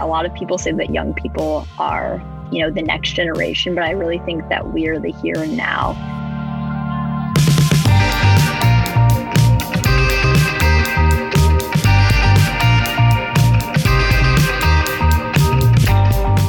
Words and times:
A 0.00 0.06
lot 0.06 0.24
of 0.24 0.34
people 0.34 0.56
say 0.58 0.72
that 0.72 0.90
young 0.90 1.12
people 1.14 1.66
are, 1.78 2.22
you 2.50 2.62
know, 2.62 2.70
the 2.70 2.82
next 2.82 3.12
generation, 3.12 3.74
but 3.74 3.84
I 3.84 3.90
really 3.90 4.18
think 4.20 4.48
that 4.48 4.72
we're 4.72 4.98
the 4.98 5.12
here 5.12 5.36
and 5.36 5.56
now. 5.56 5.94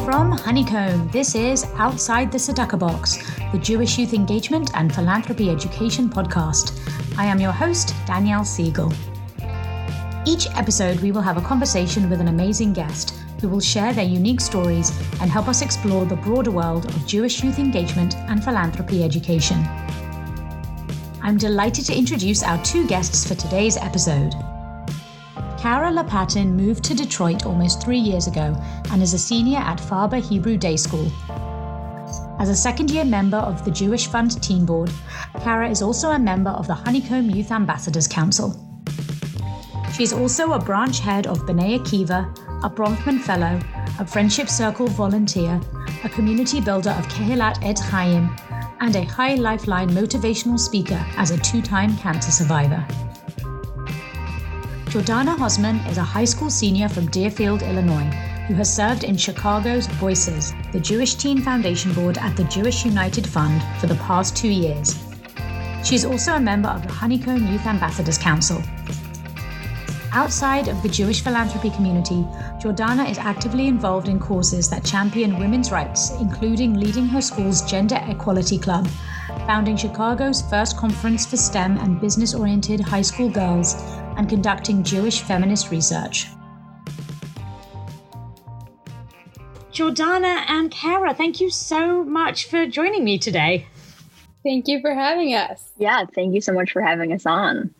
From 0.05 0.31
Honeycomb, 0.31 1.09
this 1.09 1.35
is 1.35 1.65
Outside 1.75 2.31
the 2.31 2.37
Tzedakah 2.37 2.79
Box, 2.79 3.17
the 3.51 3.59
Jewish 3.59 3.97
Youth 3.97 4.13
Engagement 4.13 4.71
and 4.75 4.93
Philanthropy 4.93 5.49
Education 5.49 6.09
podcast. 6.09 6.77
I 7.17 7.25
am 7.25 7.39
your 7.39 7.51
host, 7.51 7.93
Danielle 8.05 8.45
Siegel. 8.45 8.93
Each 10.25 10.47
episode, 10.55 10.99
we 10.99 11.11
will 11.11 11.21
have 11.21 11.37
a 11.37 11.41
conversation 11.41 12.09
with 12.09 12.21
an 12.21 12.27
amazing 12.27 12.73
guest 12.73 13.20
who 13.41 13.49
will 13.49 13.59
share 13.59 13.91
their 13.91 14.05
unique 14.05 14.39
stories 14.39 14.91
and 15.19 15.29
help 15.29 15.47
us 15.47 15.61
explore 15.63 16.05
the 16.05 16.15
broader 16.15 16.51
world 16.51 16.85
of 16.85 17.07
Jewish 17.07 17.43
youth 17.43 17.57
engagement 17.57 18.15
and 18.15 18.43
philanthropy 18.43 19.03
education. 19.03 19.57
I'm 21.23 21.37
delighted 21.37 21.85
to 21.85 21.97
introduce 21.97 22.43
our 22.43 22.63
two 22.63 22.87
guests 22.87 23.27
for 23.27 23.35
today's 23.35 23.77
episode. 23.77 24.33
Kara 25.59 25.91
Lapatin 25.91 26.55
moved 26.55 26.83
to 26.85 26.95
Detroit 26.95 27.45
almost 27.45 27.83
three 27.83 27.99
years 27.99 28.27
ago 28.27 28.55
and 28.91 29.01
is 29.01 29.13
a 29.13 29.19
senior 29.19 29.59
at 29.59 29.79
Farber 29.79 30.19
Hebrew 30.19 30.57
Day 30.57 30.77
School. 30.77 31.11
As 32.39 32.49
a 32.49 32.55
second 32.55 32.89
year 32.89 33.05
member 33.05 33.37
of 33.37 33.63
the 33.63 33.69
Jewish 33.69 34.07
Fund 34.07 34.41
Team 34.41 34.65
Board, 34.65 34.91
Kara 35.41 35.69
is 35.69 35.83
also 35.83 36.09
a 36.09 36.19
member 36.19 36.49
of 36.49 36.65
the 36.65 36.73
Honeycomb 36.73 37.29
Youth 37.29 37.51
Ambassadors 37.51 38.07
Council. 38.07 38.55
She's 39.95 40.13
also 40.13 40.53
a 40.53 40.59
branch 40.59 40.99
head 40.99 41.27
of 41.27 41.41
Bnei 41.41 41.77
Akiva, 41.77 42.35
a 42.63 42.69
Bronfman 42.69 43.19
Fellow, 43.19 43.59
a 43.99 44.05
Friendship 44.05 44.47
Circle 44.47 44.87
volunteer, 44.87 45.59
a 46.03 46.09
community 46.09 46.61
builder 46.61 46.91
of 46.91 47.07
Kehillat 47.07 47.55
Etz 47.63 47.81
Chayim, 47.81 48.29
and 48.81 48.95
a 48.95 49.05
Chai 49.05 49.35
Lifeline 49.35 49.89
motivational 49.89 50.59
speaker 50.59 51.03
as 51.17 51.31
a 51.31 51.39
two 51.39 51.61
time 51.61 51.97
cancer 51.97 52.31
survivor. 52.31 52.85
Jordana 54.85 55.35
Hosman 55.35 55.87
is 55.89 55.97
a 55.97 56.03
high 56.03 56.25
school 56.25 56.49
senior 56.49 56.87
from 56.87 57.07
Deerfield, 57.07 57.63
Illinois, 57.63 58.11
who 58.47 58.53
has 58.55 58.71
served 58.71 59.05
in 59.05 59.17
Chicago's 59.17 59.87
Voices, 59.87 60.53
the 60.71 60.79
Jewish 60.79 61.15
Teen 61.15 61.41
Foundation 61.41 61.93
Board 61.93 62.17
at 62.19 62.35
the 62.37 62.43
Jewish 62.43 62.85
United 62.85 63.25
Fund, 63.25 63.63
for 63.79 63.87
the 63.87 63.95
past 63.95 64.35
two 64.35 64.49
years. 64.49 65.03
She 65.83 65.95
is 65.95 66.05
also 66.05 66.33
a 66.33 66.39
member 66.39 66.69
of 66.69 66.83
the 66.83 66.93
Honeycomb 66.93 67.47
Youth 67.47 67.65
Ambassadors 67.65 68.17
Council, 68.17 68.61
Outside 70.13 70.67
of 70.67 70.83
the 70.83 70.89
Jewish 70.89 71.23
philanthropy 71.23 71.69
community, 71.69 72.27
Jordana 72.59 73.09
is 73.09 73.17
actively 73.17 73.67
involved 73.67 74.09
in 74.09 74.19
causes 74.19 74.69
that 74.69 74.83
champion 74.83 75.39
women's 75.39 75.71
rights, 75.71 76.11
including 76.19 76.73
leading 76.73 77.05
her 77.05 77.21
school's 77.21 77.61
Gender 77.61 77.97
Equality 78.09 78.57
Club, 78.57 78.89
founding 79.47 79.77
Chicago's 79.77 80.41
first 80.49 80.75
conference 80.75 81.25
for 81.25 81.37
STEM 81.37 81.77
and 81.77 82.01
business 82.01 82.35
oriented 82.35 82.81
high 82.81 83.01
school 83.01 83.29
girls, 83.29 83.75
and 84.17 84.27
conducting 84.27 84.83
Jewish 84.83 85.21
feminist 85.21 85.71
research. 85.71 86.27
Jordana 89.71 90.43
and 90.49 90.69
Kara, 90.69 91.13
thank 91.13 91.39
you 91.39 91.49
so 91.49 92.03
much 92.03 92.49
for 92.49 92.67
joining 92.67 93.05
me 93.05 93.17
today. 93.17 93.65
Thank 94.43 94.67
you 94.67 94.81
for 94.81 94.93
having 94.93 95.33
us. 95.33 95.71
Yeah, 95.77 96.03
thank 96.13 96.33
you 96.33 96.41
so 96.41 96.51
much 96.51 96.73
for 96.73 96.81
having 96.81 97.13
us 97.13 97.25
on. 97.25 97.73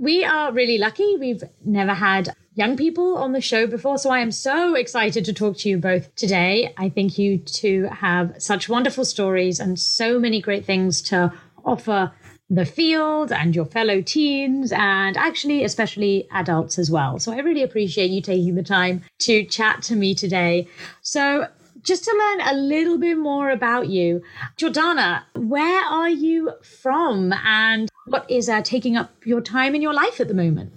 We 0.00 0.24
are 0.24 0.52
really 0.52 0.78
lucky. 0.78 1.16
We've 1.16 1.42
never 1.64 1.92
had 1.92 2.32
young 2.54 2.76
people 2.76 3.16
on 3.16 3.32
the 3.32 3.40
show 3.40 3.66
before, 3.66 3.98
so 3.98 4.10
I 4.10 4.20
am 4.20 4.30
so 4.30 4.76
excited 4.76 5.24
to 5.24 5.32
talk 5.32 5.56
to 5.58 5.68
you 5.68 5.76
both 5.76 6.14
today. 6.14 6.72
I 6.76 6.88
think 6.88 7.18
you 7.18 7.38
two 7.38 7.88
have 7.90 8.40
such 8.40 8.68
wonderful 8.68 9.04
stories 9.04 9.58
and 9.58 9.76
so 9.76 10.20
many 10.20 10.40
great 10.40 10.64
things 10.64 11.02
to 11.02 11.32
offer 11.64 12.12
the 12.48 12.64
field 12.64 13.32
and 13.32 13.56
your 13.56 13.64
fellow 13.64 14.00
teens 14.00 14.70
and 14.70 15.16
actually 15.16 15.64
especially 15.64 16.28
adults 16.30 16.78
as 16.78 16.92
well. 16.92 17.18
So 17.18 17.32
I 17.32 17.38
really 17.38 17.64
appreciate 17.64 18.10
you 18.12 18.22
taking 18.22 18.54
the 18.54 18.62
time 18.62 19.02
to 19.20 19.44
chat 19.44 19.82
to 19.82 19.96
me 19.96 20.14
today. 20.14 20.68
So 21.02 21.48
just 21.88 22.04
to 22.04 22.14
learn 22.14 22.54
a 22.54 22.60
little 22.60 22.98
bit 22.98 23.16
more 23.16 23.48
about 23.48 23.88
you, 23.88 24.22
Jordana, 24.58 25.22
where 25.34 25.82
are 25.82 26.10
you 26.10 26.52
from 26.62 27.32
and 27.32 27.88
what 28.04 28.30
is 28.30 28.50
uh, 28.50 28.60
taking 28.60 28.98
up 28.98 29.10
your 29.24 29.40
time 29.40 29.74
in 29.74 29.80
your 29.80 29.94
life 29.94 30.20
at 30.20 30.28
the 30.28 30.34
moment? 30.34 30.70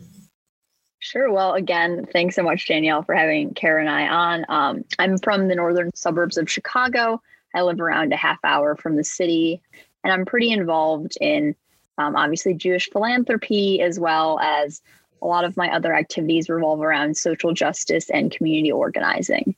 Sure. 1.00 1.30
Well, 1.30 1.54
again, 1.54 2.08
thanks 2.14 2.36
so 2.36 2.44
much, 2.44 2.66
Danielle, 2.66 3.04
for 3.04 3.14
having 3.14 3.54
Kara 3.54 3.82
and 3.82 3.90
I 3.90 4.08
on. 4.08 4.46
Um, 4.48 4.86
I'm 5.00 5.18
from 5.18 5.50
the 5.50 5.56
northern 5.56 5.94
suburbs 5.94 6.38
of 6.38 6.50
Chicago. 6.50 7.22
I 7.54 7.62
live 7.64 7.82
around 7.82 8.14
a 8.14 8.18
half 8.18 8.40
hour 8.46 8.78
from 8.78 8.96
the 8.96 9.04
city, 9.04 9.62
and 10.06 10.14
I'm 10.14 10.24
pretty 10.24 10.50
involved 10.50 11.18
in 11.20 11.56
um, 11.98 12.16
obviously 12.16 12.54
Jewish 12.54 12.90
philanthropy 12.90 13.82
as 13.82 14.00
well 14.00 14.40
as 14.40 14.82
a 15.22 15.28
lot 15.28 15.44
of 15.44 15.58
my 15.58 15.70
other 15.76 15.94
activities 15.94 16.48
revolve 16.48 16.82
around 16.82 17.18
social 17.18 17.54
justice 17.54 18.10
and 18.10 18.32
community 18.32 18.72
organizing. 18.72 19.56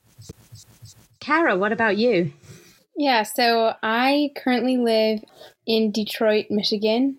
Kara, 1.23 1.55
what 1.55 1.71
about 1.71 1.95
you? 1.95 2.33
Yeah, 2.97 3.23
so 3.23 3.75
I 3.81 4.31
currently 4.35 4.75
live 4.75 5.23
in 5.65 5.89
Detroit, 5.89 6.47
Michigan. 6.49 7.17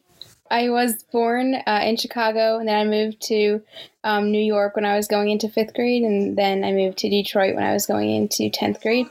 I 0.51 0.69
was 0.69 1.03
born 1.05 1.55
uh, 1.55 1.81
in 1.83 1.97
Chicago, 1.97 2.59
and 2.59 2.69
then 2.69 2.77
I 2.77 2.85
moved 2.85 3.23
to 3.29 3.63
um, 4.05 4.31
New 4.31 4.43
York 4.43 4.77
when 4.77 4.85
I 4.85 4.95
was 4.95 5.09
going 5.09 5.31
into 5.31 5.49
fifth 5.49 5.73
grade, 5.73 6.03
and 6.03 6.37
then 6.37 6.65
I 6.65 6.73
moved 6.73 6.99
to 6.99 7.09
Detroit 7.09 7.55
when 7.55 7.65
I 7.65 7.73
was 7.73 7.87
going 7.87 8.11
into 8.11 8.51
10th 8.51 8.83
grade. 8.83 9.07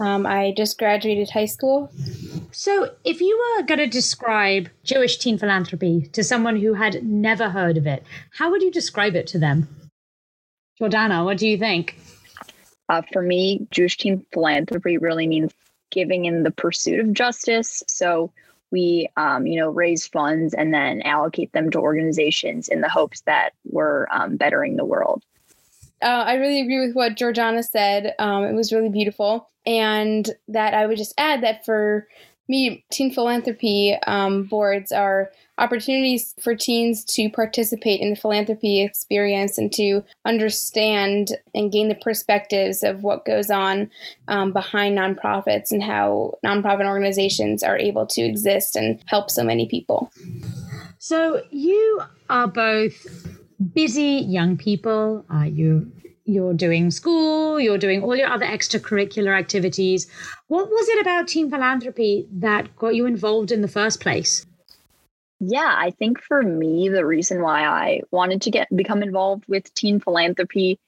Um, 0.00 0.26
I 0.26 0.52
just 0.56 0.78
graduated 0.80 1.30
high 1.30 1.44
school. 1.44 1.92
So, 2.50 2.90
if 3.04 3.20
you 3.20 3.40
were 3.56 3.62
going 3.62 3.78
to 3.78 3.86
describe 3.86 4.68
Jewish 4.82 5.16
teen 5.18 5.38
philanthropy 5.38 6.10
to 6.12 6.24
someone 6.24 6.56
who 6.56 6.74
had 6.74 7.04
never 7.04 7.50
heard 7.50 7.76
of 7.76 7.86
it, 7.86 8.02
how 8.32 8.50
would 8.50 8.62
you 8.62 8.72
describe 8.72 9.14
it 9.14 9.28
to 9.28 9.38
them? 9.38 9.68
Jordana, 10.80 11.24
what 11.24 11.38
do 11.38 11.46
you 11.46 11.56
think? 11.56 11.96
Uh, 12.88 13.02
for 13.12 13.22
me, 13.22 13.66
Jewish 13.70 13.96
teen 13.96 14.24
philanthropy 14.32 14.98
really 14.98 15.26
means 15.26 15.52
giving 15.90 16.24
in 16.24 16.42
the 16.42 16.50
pursuit 16.50 17.00
of 17.00 17.12
justice. 17.12 17.82
So, 17.88 18.32
we 18.70 19.08
um, 19.16 19.46
you 19.46 19.60
know 19.60 19.70
raise 19.70 20.06
funds 20.06 20.52
and 20.52 20.74
then 20.74 21.00
allocate 21.02 21.52
them 21.52 21.70
to 21.70 21.78
organizations 21.78 22.68
in 22.68 22.80
the 22.80 22.88
hopes 22.88 23.20
that 23.22 23.50
we're 23.64 24.06
um, 24.10 24.36
bettering 24.36 24.76
the 24.76 24.84
world 24.84 25.22
uh, 26.04 26.24
I 26.26 26.34
really 26.34 26.60
agree 26.60 26.86
with 26.86 26.94
what 26.94 27.16
Jordana 27.16 27.64
said. 27.64 28.14
Um, 28.18 28.44
it 28.44 28.52
was 28.52 28.72
really 28.72 28.90
beautiful. 28.90 29.50
And 29.66 30.28
that 30.48 30.74
I 30.74 30.86
would 30.86 30.98
just 30.98 31.14
add 31.16 31.42
that 31.42 31.64
for 31.64 32.06
me, 32.48 32.84
teen 32.90 33.12
philanthropy 33.12 33.96
um, 34.06 34.44
boards 34.44 34.92
are 34.92 35.30
opportunities 35.56 36.34
for 36.40 36.54
teens 36.54 37.04
to 37.04 37.30
participate 37.30 38.00
in 38.00 38.10
the 38.10 38.16
philanthropy 38.16 38.82
experience 38.82 39.56
and 39.56 39.72
to 39.72 40.02
understand 40.24 41.32
and 41.54 41.70
gain 41.72 41.88
the 41.88 41.94
perspectives 41.94 42.82
of 42.82 43.02
what 43.02 43.24
goes 43.24 43.50
on 43.50 43.90
um, 44.28 44.52
behind 44.52 44.98
nonprofits 44.98 45.70
and 45.70 45.82
how 45.82 46.34
nonprofit 46.44 46.86
organizations 46.86 47.62
are 47.62 47.78
able 47.78 48.06
to 48.06 48.22
exist 48.22 48.76
and 48.76 49.02
help 49.06 49.30
so 49.30 49.44
many 49.44 49.66
people. 49.66 50.12
So, 50.98 51.42
you 51.50 52.02
are 52.30 52.48
both 52.48 53.06
busy 53.74 54.24
young 54.26 54.56
people. 54.56 55.24
Uh, 55.32 55.44
you 55.44 55.90
you're 56.24 56.54
doing 56.54 56.90
school, 56.90 57.60
you're 57.60 57.78
doing 57.78 58.02
all 58.02 58.16
your 58.16 58.28
other 58.28 58.46
extracurricular 58.46 59.38
activities. 59.38 60.06
What 60.48 60.68
was 60.68 60.88
it 60.88 61.00
about 61.00 61.28
teen 61.28 61.50
philanthropy 61.50 62.26
that 62.32 62.74
got 62.76 62.94
you 62.94 63.06
involved 63.06 63.52
in 63.52 63.60
the 63.60 63.68
first 63.68 64.00
place? 64.00 64.46
Yeah, 65.40 65.74
I 65.76 65.90
think 65.90 66.22
for 66.22 66.42
me, 66.42 66.88
the 66.88 67.04
reason 67.04 67.42
why 67.42 67.64
I 67.66 68.00
wanted 68.10 68.40
to 68.42 68.50
get 68.50 68.74
become 68.74 69.02
involved 69.02 69.44
with 69.48 69.72
teen 69.74 70.00
philanthropy 70.00 70.78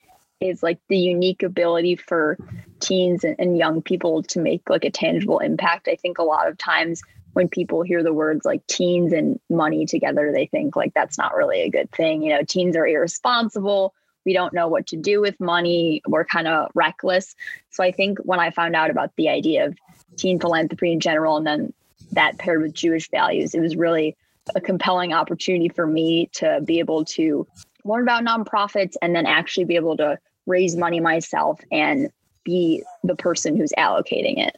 is 0.41 0.63
like 0.63 0.79
the 0.89 0.99
unique 0.99 1.43
ability 1.43 1.97
for 1.97 2.39
teens 2.81 3.25
and, 3.25 3.37
and 3.39 3.59
young 3.59 3.83
people 3.83 4.23
to 4.23 4.41
make 4.41 4.69
like 4.69 4.85
a 4.85 4.91
tangible 4.91 5.39
impact. 5.39 5.89
I 5.89 5.97
think 5.97 6.19
a 6.19 6.23
lot 6.23 6.49
of 6.49 6.59
times 6.59 7.03
when 7.33 7.49
people 7.49 7.83
hear 7.83 8.03
the 8.03 8.15
words 8.15 8.47
like 8.47 8.67
teens 8.67 9.13
and 9.13 9.39
money 9.51 9.85
together, 9.85 10.33
they 10.33 10.47
think 10.47 10.77
like 10.77 10.95
that's 10.95 11.19
not 11.19 11.35
really 11.35 11.63
a 11.63 11.71
good 11.71 11.91
thing. 11.91 12.23
You 12.23 12.35
know, 12.35 12.43
teens 12.43 12.77
are 12.77 12.87
irresponsible. 12.87 13.95
We 14.27 14.35
don't 14.35 14.53
know 14.53 14.69
what 14.69 14.89
to 14.89 14.97
do 14.97 15.23
with 15.23 15.41
money. 15.41 16.03
We're 16.07 16.27
kind 16.27 16.47
of 16.49 16.71
reckless. 16.75 17.35
So 17.71 17.83
I 17.83 17.93
think 17.93 18.19
when 18.19 18.41
I 18.41 18.51
found 18.51 18.77
out 18.77 18.91
about 18.91 19.13
the 19.17 19.31
idea 19.31 19.67
of 19.67 19.79
teen 20.17 20.39
philanthropy 20.39 20.93
in 20.93 21.01
general 21.01 21.39
and 21.39 21.47
then 21.47 21.73
that 22.13 22.37
paired 22.37 22.61
with 22.61 22.75
Jewish 22.75 23.09
values, 23.11 23.55
it 23.55 23.61
was 23.61 23.77
really 23.77 24.17
a 24.55 24.61
compelling 24.61 25.13
opportunity 25.13 25.69
for 25.69 25.87
me 25.87 26.29
to 26.35 26.61
be 26.65 26.79
able 26.79 27.05
to 27.05 27.47
learn 27.85 28.03
about 28.03 28.25
nonprofits 28.25 28.95
and 29.01 29.15
then 29.15 29.27
actually 29.27 29.65
be 29.65 29.77
able 29.77 29.97
to 29.97 30.19
raise 30.47 30.77
money 30.77 31.01
myself 31.01 31.61
and 31.73 32.11
be 32.45 32.83
the 33.03 33.17
person 33.17 33.57
who's 33.57 33.73
allocating 33.79 34.39
it. 34.39 34.57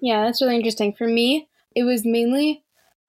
Yeah, 0.00 0.24
that's 0.24 0.42
really 0.42 0.56
interesting. 0.56 0.92
For 0.92 1.06
me, 1.06 1.48
it 1.74 1.84
was 1.84 2.04
mainly 2.04 2.62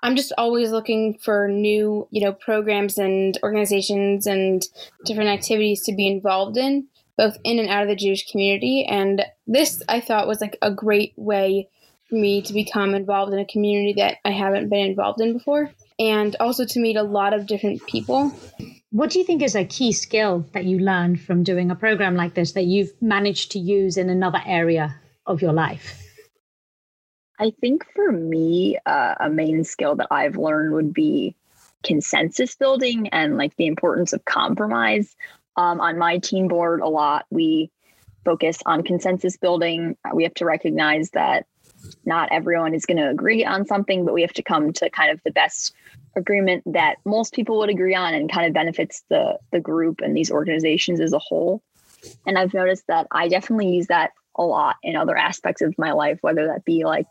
I'm 0.03 0.15
just 0.15 0.33
always 0.38 0.71
looking 0.71 1.17
for 1.17 1.47
new, 1.47 2.07
you 2.11 2.21
know, 2.21 2.33
programs 2.33 2.97
and 2.97 3.38
organizations 3.44 4.27
and 4.27 4.63
different 5.05 5.29
activities 5.29 5.83
to 5.83 5.95
be 5.95 6.07
involved 6.07 6.57
in. 6.57 6.88
both 7.17 7.38
in 7.44 7.59
and 7.59 7.67
out 7.67 7.83
of 7.83 7.89
the 7.89 7.95
Jewish 7.95 8.29
community. 8.29 8.85
And 8.85 9.25
this 9.47 9.81
I 9.89 9.99
thought 9.99 10.27
was 10.27 10.39
like 10.39 10.57
a 10.61 10.71
great 10.71 11.13
way 11.17 11.67
for 12.09 12.15
me 12.15 12.41
to 12.44 12.53
become 12.53 12.95
involved 12.95 13.33
in 13.33 13.39
a 13.39 13.45
community 13.45 13.94
that 13.97 14.17
I 14.23 14.31
haven't 14.31 14.69
been 14.69 14.85
involved 14.85 15.19
in 15.19 15.33
before, 15.33 15.71
and 15.99 16.35
also 16.39 16.65
to 16.65 16.79
meet 16.79 16.95
a 16.95 17.03
lot 17.03 17.33
of 17.33 17.47
different 17.47 17.85
people. 17.85 18.31
What 18.91 19.09
do 19.09 19.19
you 19.19 19.25
think 19.25 19.41
is 19.41 19.55
a 19.55 19.65
key 19.65 19.91
skill 19.91 20.45
that 20.53 20.63
you 20.63 20.79
learned 20.79 21.19
from 21.19 21.44
doing 21.44 21.69
a 21.69 21.75
program 21.75 22.15
like 22.15 22.33
this 22.33 22.53
that 22.53 22.63
you've 22.63 22.94
managed 23.01 23.51
to 23.51 23.59
use 23.59 23.97
in 23.97 24.09
another 24.09 24.41
area 24.45 24.95
of 25.25 25.41
your 25.41 25.51
life? 25.51 26.06
I 27.39 27.51
think 27.61 27.85
for 27.93 28.11
me, 28.11 28.77
uh, 28.85 29.15
a 29.19 29.29
main 29.29 29.63
skill 29.63 29.95
that 29.95 30.07
I've 30.09 30.37
learned 30.37 30.73
would 30.73 30.93
be 30.93 31.35
consensus 31.83 32.55
building 32.55 33.09
and 33.09 33.37
like 33.37 33.55
the 33.55 33.67
importance 33.67 34.13
of 34.13 34.25
compromise. 34.25 35.15
Um, 35.55 35.79
on 35.79 35.97
my 35.97 36.17
team 36.17 36.47
board, 36.47 36.81
a 36.81 36.87
lot 36.87 37.25
we 37.29 37.71
focus 38.25 38.59
on 38.65 38.83
consensus 38.83 39.37
building. 39.37 39.97
We 40.13 40.23
have 40.23 40.33
to 40.35 40.45
recognize 40.45 41.11
that 41.11 41.45
not 42.05 42.29
everyone 42.31 42.73
is 42.73 42.85
going 42.85 42.97
to 42.97 43.09
agree 43.09 43.45
on 43.45 43.65
something, 43.65 44.03
but 44.03 44.13
we 44.13 44.21
have 44.21 44.33
to 44.33 44.43
come 44.43 44.73
to 44.73 44.89
kind 44.89 45.11
of 45.11 45.21
the 45.23 45.31
best 45.31 45.73
agreement 46.15 46.63
that 46.65 46.97
most 47.05 47.33
people 47.33 47.59
would 47.59 47.69
agree 47.69 47.95
on 47.95 48.13
and 48.13 48.31
kind 48.31 48.47
of 48.47 48.53
benefits 48.53 49.03
the 49.09 49.37
the 49.51 49.59
group 49.59 50.01
and 50.01 50.17
these 50.17 50.31
organizations 50.31 50.99
as 50.99 51.13
a 51.13 51.19
whole. 51.19 51.61
And 52.25 52.37
I've 52.37 52.53
noticed 52.53 52.87
that 52.87 53.07
I 53.11 53.27
definitely 53.27 53.69
use 53.69 53.87
that 53.87 54.11
a 54.35 54.43
lot 54.43 54.75
in 54.83 54.95
other 54.95 55.15
aspects 55.15 55.61
of 55.61 55.75
my 55.77 55.91
life, 55.91 56.17
whether 56.21 56.47
that 56.47 56.65
be 56.65 56.83
like 56.83 57.07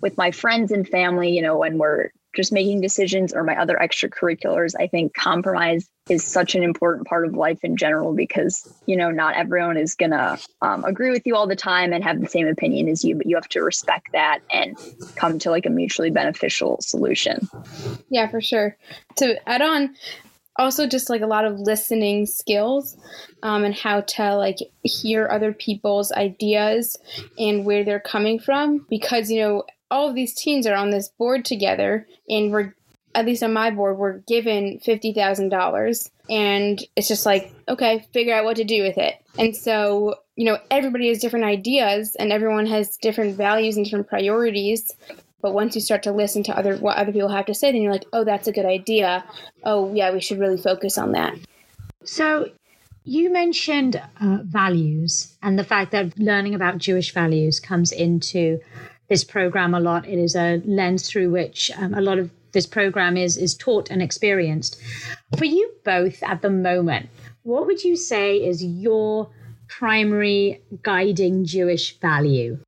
with 0.00 0.16
my 0.16 0.30
friends 0.30 0.72
and 0.72 0.88
family, 0.88 1.30
you 1.30 1.42
know, 1.42 1.58
when 1.58 1.78
we're 1.78 2.10
just 2.34 2.52
making 2.52 2.80
decisions 2.80 3.32
or 3.32 3.42
my 3.42 3.56
other 3.56 3.76
extracurriculars, 3.80 4.74
I 4.78 4.86
think 4.86 5.14
compromise 5.14 5.88
is 6.08 6.24
such 6.24 6.54
an 6.54 6.62
important 6.62 7.06
part 7.06 7.26
of 7.26 7.34
life 7.34 7.58
in 7.64 7.76
general 7.76 8.14
because, 8.14 8.68
you 8.86 8.96
know, 8.96 9.10
not 9.10 9.36
everyone 9.36 9.76
is 9.76 9.94
going 9.94 10.12
to 10.12 10.38
um, 10.62 10.84
agree 10.84 11.10
with 11.10 11.26
you 11.26 11.34
all 11.34 11.46
the 11.46 11.56
time 11.56 11.92
and 11.92 12.04
have 12.04 12.20
the 12.20 12.28
same 12.28 12.46
opinion 12.46 12.88
as 12.88 13.04
you, 13.04 13.16
but 13.16 13.26
you 13.26 13.34
have 13.34 13.48
to 13.48 13.62
respect 13.62 14.08
that 14.12 14.40
and 14.52 14.76
come 15.16 15.38
to 15.40 15.50
like 15.50 15.66
a 15.66 15.70
mutually 15.70 16.10
beneficial 16.10 16.78
solution. 16.80 17.48
Yeah, 18.10 18.28
for 18.28 18.40
sure. 18.40 18.76
To 19.16 19.48
add 19.48 19.62
on, 19.62 19.94
also 20.56 20.86
just 20.86 21.10
like 21.10 21.22
a 21.22 21.26
lot 21.26 21.44
of 21.44 21.58
listening 21.58 22.26
skills 22.26 22.96
um, 23.42 23.64
and 23.64 23.74
how 23.74 24.02
to 24.02 24.36
like 24.36 24.58
hear 24.82 25.28
other 25.28 25.52
people's 25.52 26.12
ideas 26.12 26.98
and 27.38 27.64
where 27.64 27.84
they're 27.84 28.00
coming 28.00 28.38
from 28.38 28.84
because 28.90 29.30
you 29.30 29.40
know 29.40 29.64
all 29.90 30.08
of 30.08 30.14
these 30.14 30.34
teens 30.34 30.66
are 30.66 30.74
on 30.74 30.90
this 30.90 31.08
board 31.08 31.44
together 31.44 32.06
and 32.28 32.52
we're 32.52 32.74
at 33.14 33.26
least 33.26 33.42
on 33.42 33.52
my 33.52 33.70
board 33.70 33.98
we're 33.98 34.18
given 34.18 34.78
$50000 34.78 36.10
and 36.28 36.84
it's 36.94 37.08
just 37.08 37.26
like 37.26 37.52
okay 37.68 38.06
figure 38.12 38.34
out 38.34 38.44
what 38.44 38.56
to 38.56 38.64
do 38.64 38.82
with 38.82 38.98
it. 38.98 39.16
And 39.38 39.56
so 39.56 40.16
you 40.36 40.44
know 40.44 40.58
everybody 40.70 41.08
has 41.08 41.18
different 41.18 41.44
ideas 41.44 42.16
and 42.16 42.32
everyone 42.32 42.66
has 42.66 42.96
different 42.96 43.36
values 43.36 43.76
and 43.76 43.84
different 43.84 44.08
priorities. 44.08 44.92
But 45.42 45.54
once 45.54 45.74
you 45.74 45.80
start 45.80 46.02
to 46.04 46.12
listen 46.12 46.42
to 46.44 46.56
other 46.56 46.76
what 46.76 46.96
other 46.96 47.12
people 47.12 47.28
have 47.30 47.46
to 47.46 47.54
say 47.54 47.72
then 47.72 47.82
you're 47.82 47.92
like 47.92 48.06
oh 48.12 48.24
that's 48.24 48.48
a 48.48 48.52
good 48.52 48.66
idea. 48.66 49.24
Oh 49.64 49.92
yeah 49.92 50.12
we 50.12 50.20
should 50.20 50.38
really 50.38 50.58
focus 50.58 50.96
on 50.98 51.12
that. 51.12 51.34
So 52.04 52.50
you 53.04 53.32
mentioned 53.32 54.00
uh, 54.20 54.38
values 54.42 55.36
and 55.42 55.58
the 55.58 55.64
fact 55.64 55.90
that 55.90 56.16
learning 56.18 56.54
about 56.54 56.78
Jewish 56.78 57.12
values 57.12 57.58
comes 57.58 57.92
into 57.92 58.60
this 59.10 59.24
program 59.24 59.74
a 59.74 59.80
lot. 59.80 60.08
It 60.08 60.18
is 60.18 60.34
a 60.34 60.62
lens 60.64 61.06
through 61.06 61.30
which 61.30 61.70
um, 61.76 61.92
a 61.92 62.00
lot 62.00 62.18
of 62.18 62.30
this 62.52 62.66
program 62.66 63.16
is 63.16 63.36
is 63.36 63.54
taught 63.54 63.90
and 63.90 64.00
experienced. 64.00 64.80
For 65.36 65.44
you 65.44 65.70
both 65.84 66.22
at 66.22 66.40
the 66.40 66.50
moment, 66.50 67.10
what 67.42 67.66
would 67.66 67.84
you 67.84 67.96
say 67.96 68.36
is 68.36 68.64
your 68.64 69.28
primary 69.68 70.62
guiding 70.82 71.44
Jewish 71.44 71.98
value? 72.00 72.58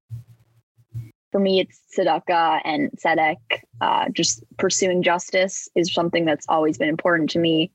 For 1.30 1.40
me, 1.40 1.60
it's 1.60 1.80
tzedakah 1.96 2.60
and 2.64 2.90
tzedek. 2.92 3.36
Uh, 3.80 4.08
just 4.12 4.44
pursuing 4.58 5.02
justice 5.02 5.68
is 5.74 5.92
something 5.94 6.24
that's 6.24 6.46
always 6.48 6.76
been 6.76 6.88
important 6.88 7.30
to 7.30 7.38
me, 7.38 7.70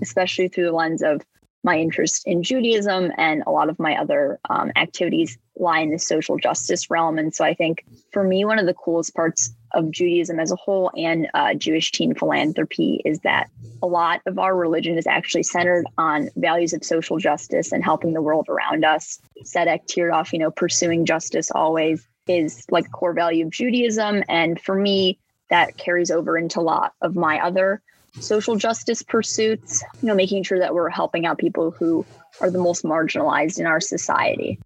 especially 0.00 0.48
through 0.48 0.64
the 0.64 0.72
lens 0.72 1.02
of 1.02 1.20
my 1.64 1.78
interest 1.78 2.22
in 2.26 2.42
Judaism 2.42 3.12
and 3.16 3.42
a 3.46 3.50
lot 3.50 3.68
of 3.68 3.78
my 3.78 3.96
other 3.96 4.40
um, 4.50 4.72
activities 4.76 5.38
lie 5.56 5.80
in 5.80 5.90
the 5.90 5.98
social 5.98 6.36
justice 6.36 6.90
realm. 6.90 7.18
And 7.18 7.34
so 7.34 7.44
I 7.44 7.54
think 7.54 7.84
for 8.12 8.24
me, 8.24 8.44
one 8.44 8.58
of 8.58 8.66
the 8.66 8.74
coolest 8.74 9.14
parts 9.14 9.54
of 9.72 9.90
Judaism 9.90 10.40
as 10.40 10.50
a 10.50 10.56
whole 10.56 10.90
and 10.96 11.28
uh, 11.34 11.54
Jewish 11.54 11.92
teen 11.92 12.14
philanthropy 12.14 13.00
is 13.04 13.20
that 13.20 13.48
a 13.82 13.86
lot 13.86 14.20
of 14.26 14.38
our 14.38 14.56
religion 14.56 14.98
is 14.98 15.06
actually 15.06 15.44
centered 15.44 15.86
on 15.98 16.30
values 16.36 16.72
of 16.72 16.84
social 16.84 17.18
justice 17.18 17.72
and 17.72 17.84
helping 17.84 18.12
the 18.12 18.22
world 18.22 18.48
around 18.48 18.84
us. 18.84 19.20
Tzedek 19.44 19.86
Tirdof, 19.86 20.32
you 20.32 20.38
know, 20.38 20.50
pursuing 20.50 21.06
justice 21.06 21.50
always 21.50 22.06
is 22.26 22.64
like 22.70 22.86
a 22.86 22.90
core 22.90 23.12
value 23.12 23.46
of 23.46 23.52
Judaism. 23.52 24.24
And 24.28 24.60
for 24.60 24.74
me, 24.74 25.18
that 25.50 25.76
carries 25.76 26.10
over 26.10 26.38
into 26.38 26.60
a 26.60 26.62
lot 26.62 26.94
of 27.02 27.14
my 27.14 27.38
other 27.40 27.82
social 28.20 28.56
justice 28.56 29.02
pursuits, 29.02 29.82
you 30.00 30.08
know, 30.08 30.14
making 30.14 30.42
sure 30.42 30.58
that 30.58 30.74
we're 30.74 30.90
helping 30.90 31.26
out 31.26 31.38
people 31.38 31.70
who 31.70 32.04
are 32.40 32.50
the 32.50 32.58
most 32.58 32.84
marginalized 32.84 33.58
in 33.58 33.66
our 33.66 33.80
society. 33.80 34.58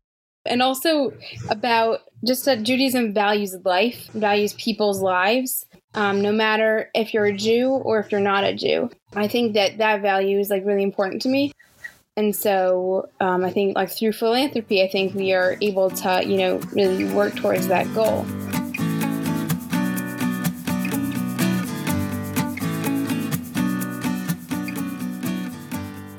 And 0.44 0.62
also 0.62 1.12
about 1.50 2.00
just 2.24 2.44
that 2.44 2.62
Judaism 2.62 3.12
values 3.12 3.56
life, 3.64 4.08
values 4.12 4.52
people's 4.54 5.00
lives, 5.00 5.66
um, 5.94 6.22
no 6.22 6.30
matter 6.30 6.90
if 6.94 7.12
you're 7.12 7.26
a 7.26 7.36
Jew 7.36 7.68
or 7.68 7.98
if 7.98 8.12
you're 8.12 8.20
not 8.20 8.44
a 8.44 8.54
Jew. 8.54 8.90
I 9.14 9.28
think 9.28 9.54
that 9.54 9.78
that 9.78 10.02
value 10.02 10.38
is 10.38 10.50
like 10.50 10.64
really 10.64 10.82
important 10.82 11.22
to 11.22 11.28
me. 11.28 11.52
And 12.16 12.34
so 12.34 13.10
um, 13.20 13.44
I 13.44 13.50
think 13.50 13.76
like 13.76 13.90
through 13.90 14.12
philanthropy, 14.12 14.82
I 14.82 14.88
think 14.88 15.14
we 15.14 15.32
are 15.32 15.56
able 15.60 15.90
to, 15.90 16.22
you 16.24 16.38
know, 16.38 16.58
really 16.72 17.04
work 17.12 17.34
towards 17.36 17.68
that 17.68 17.92
goal. 17.94 18.24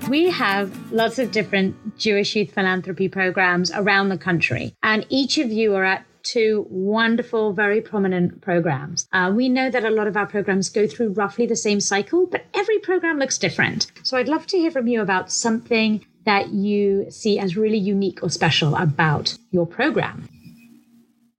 We 0.09 0.29
have 0.29 0.93
lots 0.93 1.19
of 1.19 1.31
different 1.31 1.97
Jewish 1.97 2.33
youth 2.33 2.51
philanthropy 2.51 3.09
programs 3.09 3.71
around 3.71 4.07
the 4.07 4.17
country, 4.17 4.73
and 4.81 5.05
each 5.09 5.37
of 5.37 5.51
you 5.51 5.75
are 5.75 5.83
at 5.83 6.05
two 6.23 6.65
wonderful, 6.69 7.51
very 7.51 7.81
prominent 7.81 8.41
programs. 8.41 9.05
Uh, 9.11 9.33
we 9.35 9.49
know 9.49 9.69
that 9.69 9.83
a 9.83 9.89
lot 9.89 10.07
of 10.07 10.15
our 10.15 10.25
programs 10.25 10.69
go 10.69 10.87
through 10.87 11.09
roughly 11.09 11.45
the 11.45 11.57
same 11.57 11.81
cycle, 11.81 12.25
but 12.25 12.45
every 12.53 12.79
program 12.79 13.19
looks 13.19 13.37
different. 13.37 13.91
So 14.03 14.17
I'd 14.17 14.29
love 14.29 14.47
to 14.47 14.57
hear 14.57 14.71
from 14.71 14.87
you 14.87 15.01
about 15.01 15.29
something 15.29 16.05
that 16.25 16.49
you 16.49 17.11
see 17.11 17.37
as 17.37 17.57
really 17.57 17.77
unique 17.77 18.23
or 18.23 18.29
special 18.29 18.75
about 18.75 19.37
your 19.51 19.65
program. 19.65 20.29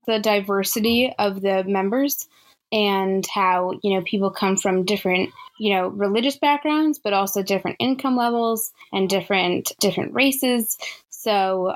The 0.05 0.19
diversity 0.19 1.11
of 1.17 1.41
the 1.41 1.63
members 1.63 2.27
and 2.71 3.25
how, 3.33 3.79
you 3.83 3.95
know, 3.95 4.03
people 4.03 4.29
come 4.29 4.57
from 4.57 4.85
different 4.85 5.31
you 5.59 5.73
know 5.73 5.87
religious 5.87 6.37
backgrounds 6.37 6.99
but 7.03 7.13
also 7.13 7.43
different 7.43 7.77
income 7.79 8.15
levels 8.15 8.71
and 8.91 9.09
different 9.09 9.71
different 9.79 10.13
races 10.13 10.77
so 11.09 11.75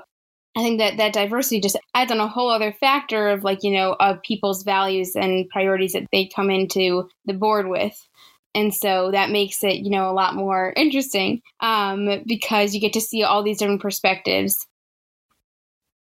i 0.56 0.62
think 0.62 0.80
that 0.80 0.98
that 0.98 1.14
diversity 1.14 1.60
just 1.60 1.78
adds 1.94 2.12
on 2.12 2.20
a 2.20 2.28
whole 2.28 2.50
other 2.50 2.72
factor 2.72 3.30
of 3.30 3.44
like 3.44 3.64
you 3.64 3.72
know 3.72 3.96
of 4.00 4.22
people's 4.24 4.64
values 4.64 5.16
and 5.16 5.50
priorities 5.50 5.94
that 5.94 6.08
they 6.12 6.26
come 6.26 6.50
into 6.50 7.08
the 7.26 7.34
board 7.34 7.68
with 7.68 8.08
and 8.56 8.74
so 8.74 9.12
that 9.12 9.32
makes 9.32 9.64
it 9.64 9.78
you 9.78 9.90
know 9.90 10.10
a 10.10 10.14
lot 10.14 10.36
more 10.36 10.74
interesting 10.76 11.42
um, 11.60 12.24
because 12.26 12.74
you 12.74 12.82
get 12.82 12.94
to 12.94 13.02
see 13.02 13.24
all 13.24 13.44
these 13.44 13.58
different 13.58 13.82
perspectives 13.82 14.68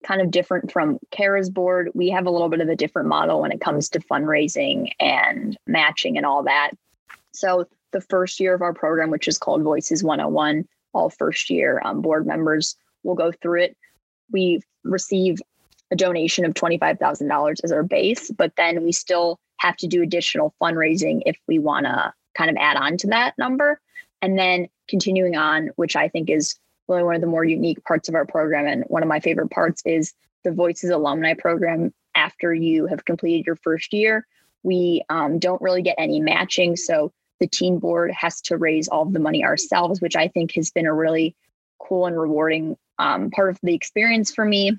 kind 0.03 0.21
of 0.21 0.31
different 0.31 0.71
from 0.71 0.99
Kara's 1.11 1.49
board. 1.49 1.89
We 1.93 2.09
have 2.09 2.25
a 2.25 2.29
little 2.29 2.49
bit 2.49 2.61
of 2.61 2.69
a 2.69 2.75
different 2.75 3.07
model 3.07 3.41
when 3.41 3.51
it 3.51 3.61
comes 3.61 3.89
to 3.89 3.99
fundraising 3.99 4.91
and 4.99 5.57
matching 5.65 6.17
and 6.17 6.25
all 6.25 6.43
that. 6.43 6.71
So 7.33 7.67
the 7.91 8.01
first 8.01 8.39
year 8.39 8.53
of 8.53 8.61
our 8.61 8.73
program, 8.73 9.09
which 9.09 9.27
is 9.27 9.37
called 9.37 9.63
Voices 9.63 10.03
101, 10.03 10.67
all 10.93 11.09
first 11.09 11.49
year 11.49 11.81
um, 11.83 12.01
board 12.01 12.25
members 12.25 12.75
will 13.03 13.15
go 13.15 13.31
through 13.31 13.61
it. 13.63 13.77
We 14.31 14.61
receive 14.83 15.41
a 15.91 15.95
donation 15.95 16.45
of 16.45 16.53
$25,000 16.53 17.59
as 17.63 17.71
our 17.71 17.83
base, 17.83 18.31
but 18.31 18.55
then 18.55 18.83
we 18.83 18.91
still 18.91 19.39
have 19.57 19.77
to 19.77 19.87
do 19.87 20.01
additional 20.01 20.53
fundraising 20.61 21.21
if 21.25 21.37
we 21.47 21.59
want 21.59 21.85
to 21.85 22.13
kind 22.35 22.49
of 22.49 22.57
add 22.59 22.77
on 22.77 22.97
to 22.97 23.07
that 23.07 23.37
number. 23.37 23.79
And 24.21 24.37
then 24.37 24.67
continuing 24.87 25.35
on, 25.35 25.69
which 25.75 25.95
I 25.95 26.07
think 26.07 26.29
is 26.29 26.55
really 26.87 27.03
one 27.03 27.15
of 27.15 27.21
the 27.21 27.27
more 27.27 27.43
unique 27.43 27.83
parts 27.83 28.09
of 28.09 28.15
our 28.15 28.25
program. 28.25 28.65
And 28.67 28.83
one 28.87 29.03
of 29.03 29.09
my 29.09 29.19
favorite 29.19 29.51
parts 29.51 29.81
is 29.85 30.13
the 30.43 30.51
Voices 30.51 30.89
Alumni 30.89 31.33
Program. 31.33 31.93
After 32.15 32.53
you 32.53 32.85
have 32.87 33.05
completed 33.05 33.45
your 33.45 33.55
first 33.55 33.91
year, 33.91 34.25
we 34.61 35.03
um, 35.09 35.39
don't 35.39 35.61
really 35.61 35.81
get 35.81 35.95
any 35.97 36.19
matching. 36.19 36.75
So 36.75 37.11
the 37.39 37.47
teen 37.47 37.79
board 37.79 38.11
has 38.11 38.41
to 38.41 38.57
raise 38.57 38.87
all 38.87 39.03
of 39.03 39.13
the 39.13 39.19
money 39.19 39.43
ourselves, 39.43 40.01
which 40.01 40.15
I 40.15 40.27
think 40.27 40.53
has 40.55 40.71
been 40.71 40.85
a 40.85 40.93
really 40.93 41.35
cool 41.79 42.05
and 42.05 42.19
rewarding 42.19 42.77
um, 42.99 43.31
part 43.31 43.49
of 43.49 43.59
the 43.63 43.73
experience 43.73 44.33
for 44.33 44.45
me. 44.45 44.77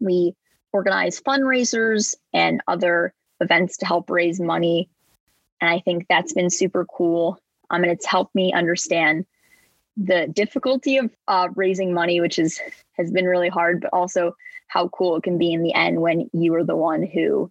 We 0.00 0.34
organize 0.72 1.20
fundraisers 1.20 2.16
and 2.32 2.60
other 2.66 3.14
events 3.40 3.78
to 3.78 3.86
help 3.86 4.10
raise 4.10 4.40
money. 4.40 4.88
And 5.60 5.70
I 5.70 5.80
think 5.80 6.06
that's 6.08 6.32
been 6.32 6.50
super 6.50 6.84
cool. 6.86 7.38
Um, 7.70 7.82
and 7.82 7.92
it's 7.92 8.06
helped 8.06 8.34
me 8.34 8.52
understand 8.52 9.26
the 9.96 10.26
difficulty 10.26 10.98
of 10.98 11.10
uh, 11.28 11.48
raising 11.54 11.92
money, 11.92 12.20
which 12.20 12.38
is 12.38 12.60
has 12.92 13.10
been 13.10 13.26
really 13.26 13.48
hard, 13.48 13.80
but 13.82 13.90
also 13.92 14.34
how 14.68 14.88
cool 14.88 15.16
it 15.16 15.22
can 15.22 15.38
be 15.38 15.52
in 15.52 15.62
the 15.62 15.74
end 15.74 16.00
when 16.00 16.30
you 16.32 16.54
are 16.54 16.64
the 16.64 16.76
one 16.76 17.02
who 17.02 17.50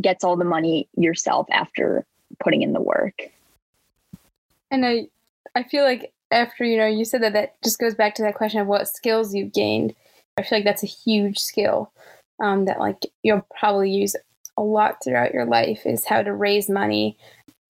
gets 0.00 0.24
all 0.24 0.36
the 0.36 0.44
money 0.44 0.88
yourself 0.96 1.46
after 1.52 2.04
putting 2.42 2.62
in 2.62 2.72
the 2.72 2.80
work. 2.80 3.30
And 4.70 4.84
I 4.84 5.08
I 5.54 5.62
feel 5.62 5.84
like 5.84 6.12
after 6.30 6.64
you 6.64 6.76
know 6.76 6.86
you 6.86 7.04
said 7.04 7.22
that 7.22 7.32
that 7.34 7.62
just 7.62 7.78
goes 7.78 7.94
back 7.94 8.14
to 8.16 8.22
that 8.22 8.34
question 8.34 8.60
of 8.60 8.66
what 8.66 8.88
skills 8.88 9.34
you've 9.34 9.52
gained. 9.52 9.94
I 10.36 10.42
feel 10.42 10.58
like 10.58 10.64
that's 10.64 10.82
a 10.82 10.86
huge 10.86 11.38
skill 11.38 11.92
um, 12.40 12.64
that 12.64 12.80
like 12.80 13.06
you'll 13.22 13.46
probably 13.58 13.90
use 13.90 14.16
a 14.56 14.62
lot 14.62 14.98
throughout 15.02 15.34
your 15.34 15.46
life 15.46 15.82
is 15.84 16.04
how 16.04 16.22
to 16.22 16.32
raise 16.32 16.68
money 16.68 17.16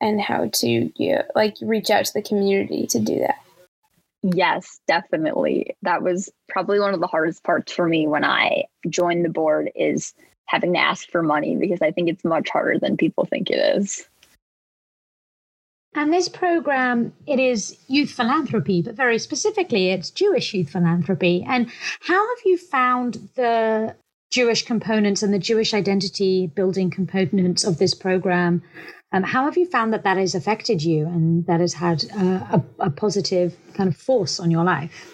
and 0.01 0.21
how 0.21 0.49
to 0.49 0.69
you 0.97 1.15
know, 1.15 1.23
like 1.35 1.57
reach 1.63 1.91
out 1.91 2.05
to 2.05 2.13
the 2.15 2.23
community 2.23 2.87
to 2.87 3.01
do 3.01 3.19
that. 3.21 3.39
Yes, 4.23 4.81
definitely. 4.87 5.77
That 5.83 6.03
was 6.03 6.31
probably 6.49 6.81
one 6.81 6.95
of 6.95 7.01
the 7.01 7.07
hardest 7.07 7.45
parts 7.45 7.73
for 7.73 7.87
me 7.87 8.07
when 8.07 8.25
I 8.25 8.65
joined 8.89 9.25
the 9.25 9.31
board 9.31 9.71
is 9.75 10.15
having 10.47 10.73
to 10.73 10.79
ask 10.79 11.11
for 11.11 11.23
money 11.23 11.57
because 11.57 11.83
I 11.83 11.91
think 11.91 12.09
it's 12.09 12.25
much 12.25 12.49
harder 12.49 12.79
than 12.79 12.97
people 12.97 13.27
think 13.27 13.51
it 13.51 13.77
is. 13.77 14.09
And 15.97 16.13
this 16.13 16.29
program, 16.29 17.13
it 17.27 17.39
is 17.39 17.79
youth 17.87 18.11
philanthropy, 18.11 18.83
but 18.83 18.97
very 18.97 19.19
specifically, 19.19 19.91
it's 19.91 20.11
Jewish 20.11 20.53
youth 20.53 20.71
philanthropy. 20.71 21.45
And 21.49 21.71
how 22.01 22.15
have 22.15 22.45
you 22.45 22.59
found 22.59 23.29
the 23.37 23.95
Jewish 24.33 24.65
components 24.65 25.23
and 25.23 25.33
the 25.33 25.39
Jewish 25.39 25.73
identity 25.73 26.49
building 26.49 26.91
components 26.91 27.63
of 27.63 27.79
this 27.79 27.95
program? 27.95 28.63
Um, 29.13 29.23
how 29.23 29.45
have 29.45 29.57
you 29.57 29.67
found 29.67 29.93
that 29.93 30.03
that 30.03 30.17
has 30.17 30.35
affected 30.35 30.83
you 30.83 31.07
and 31.07 31.47
that 31.47 31.61
has 31.61 31.75
had 31.75 32.03
a, 32.05 32.65
a 32.81 32.91
positive 32.91 33.57
kind 33.75 33.89
of 33.89 33.97
force 33.97 34.41
on 34.41 34.51
your 34.51 34.65
life? 34.65 35.13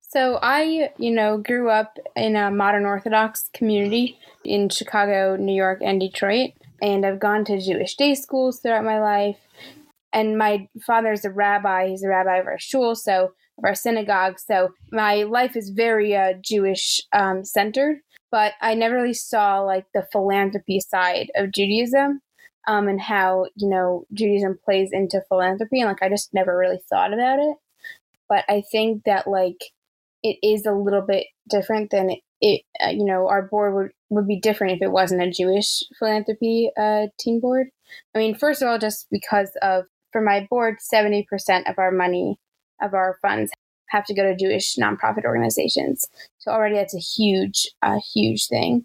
So 0.00 0.38
I, 0.40 0.90
you 0.96 1.10
know, 1.10 1.36
grew 1.36 1.68
up 1.68 1.98
in 2.14 2.36
a 2.36 2.50
modern 2.50 2.86
Orthodox 2.86 3.50
community 3.52 4.18
in 4.42 4.70
Chicago, 4.70 5.36
New 5.36 5.54
York, 5.54 5.80
and 5.82 6.00
Detroit 6.00 6.52
and 6.80 7.04
I've 7.04 7.20
gone 7.20 7.44
to 7.46 7.60
Jewish 7.60 7.96
day 7.96 8.14
schools 8.14 8.60
throughout 8.60 8.84
my 8.84 9.00
life. 9.00 9.38
And 10.12 10.38
my 10.38 10.68
father 10.86 11.12
is 11.12 11.24
a 11.24 11.30
rabbi. 11.30 11.88
He's 11.88 12.02
a 12.02 12.08
rabbi 12.08 12.36
of 12.38 12.46
our 12.46 12.58
shul, 12.58 12.94
so 12.94 13.32
of 13.58 13.64
our 13.64 13.74
synagogue. 13.74 14.38
So 14.38 14.70
my 14.90 15.24
life 15.24 15.56
is 15.56 15.70
very 15.70 16.16
uh, 16.16 16.34
Jewish 16.40 17.00
um, 17.12 17.44
centered. 17.44 17.98
But 18.30 18.54
I 18.60 18.74
never 18.74 18.96
really 18.96 19.14
saw 19.14 19.60
like 19.60 19.86
the 19.94 20.06
philanthropy 20.12 20.80
side 20.80 21.30
of 21.36 21.52
Judaism 21.52 22.20
um, 22.66 22.88
and 22.88 23.00
how 23.00 23.46
you 23.56 23.68
know 23.68 24.04
Judaism 24.12 24.58
plays 24.64 24.90
into 24.92 25.22
philanthropy. 25.28 25.80
And 25.80 25.88
like 25.88 26.02
I 26.02 26.08
just 26.08 26.34
never 26.34 26.56
really 26.56 26.80
thought 26.88 27.12
about 27.12 27.38
it. 27.38 27.56
But 28.28 28.44
I 28.48 28.62
think 28.72 29.04
that 29.04 29.28
like 29.28 29.62
it 30.22 30.38
is 30.42 30.66
a 30.66 30.72
little 30.72 31.02
bit 31.02 31.26
different 31.48 31.90
than 31.90 32.10
it, 32.10 32.20
it 32.40 32.62
uh, 32.84 32.90
you 32.90 33.04
know 33.04 33.28
our 33.28 33.42
board 33.42 33.74
would 33.74 33.90
would 34.10 34.28
be 34.28 34.40
different 34.40 34.74
if 34.74 34.82
it 34.82 34.92
wasn't 34.92 35.22
a 35.22 35.30
Jewish 35.30 35.82
philanthropy 35.98 36.70
uh, 36.78 37.06
team 37.18 37.40
board. 37.40 37.68
I 38.14 38.18
mean, 38.18 38.34
first 38.34 38.62
of 38.62 38.68
all, 38.68 38.78
just 38.78 39.06
because 39.10 39.50
of 39.62 39.84
for 40.12 40.20
my 40.20 40.46
board, 40.48 40.76
seventy 40.80 41.26
percent 41.28 41.68
of 41.68 41.78
our 41.78 41.90
money 41.90 42.38
of 42.80 42.94
our 42.94 43.18
funds 43.22 43.50
have 43.88 44.04
to 44.04 44.14
go 44.14 44.22
to 44.22 44.36
Jewish 44.36 44.76
nonprofit 44.76 45.24
organizations. 45.24 46.06
So 46.38 46.50
already 46.50 46.76
that's 46.76 46.94
a 46.94 46.98
huge, 46.98 47.68
uh, 47.82 48.00
huge 48.14 48.46
thing. 48.48 48.84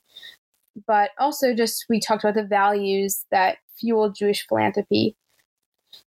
But 0.88 1.12
also, 1.20 1.53
just 1.53 1.86
we 1.89 2.00
talked 2.00 2.24
about 2.24 2.36
the 2.36 2.48
values 2.48 3.25
that 3.31 3.58
fuel 3.79 4.12
Jewish 4.12 4.46
philanthropy 4.48 5.15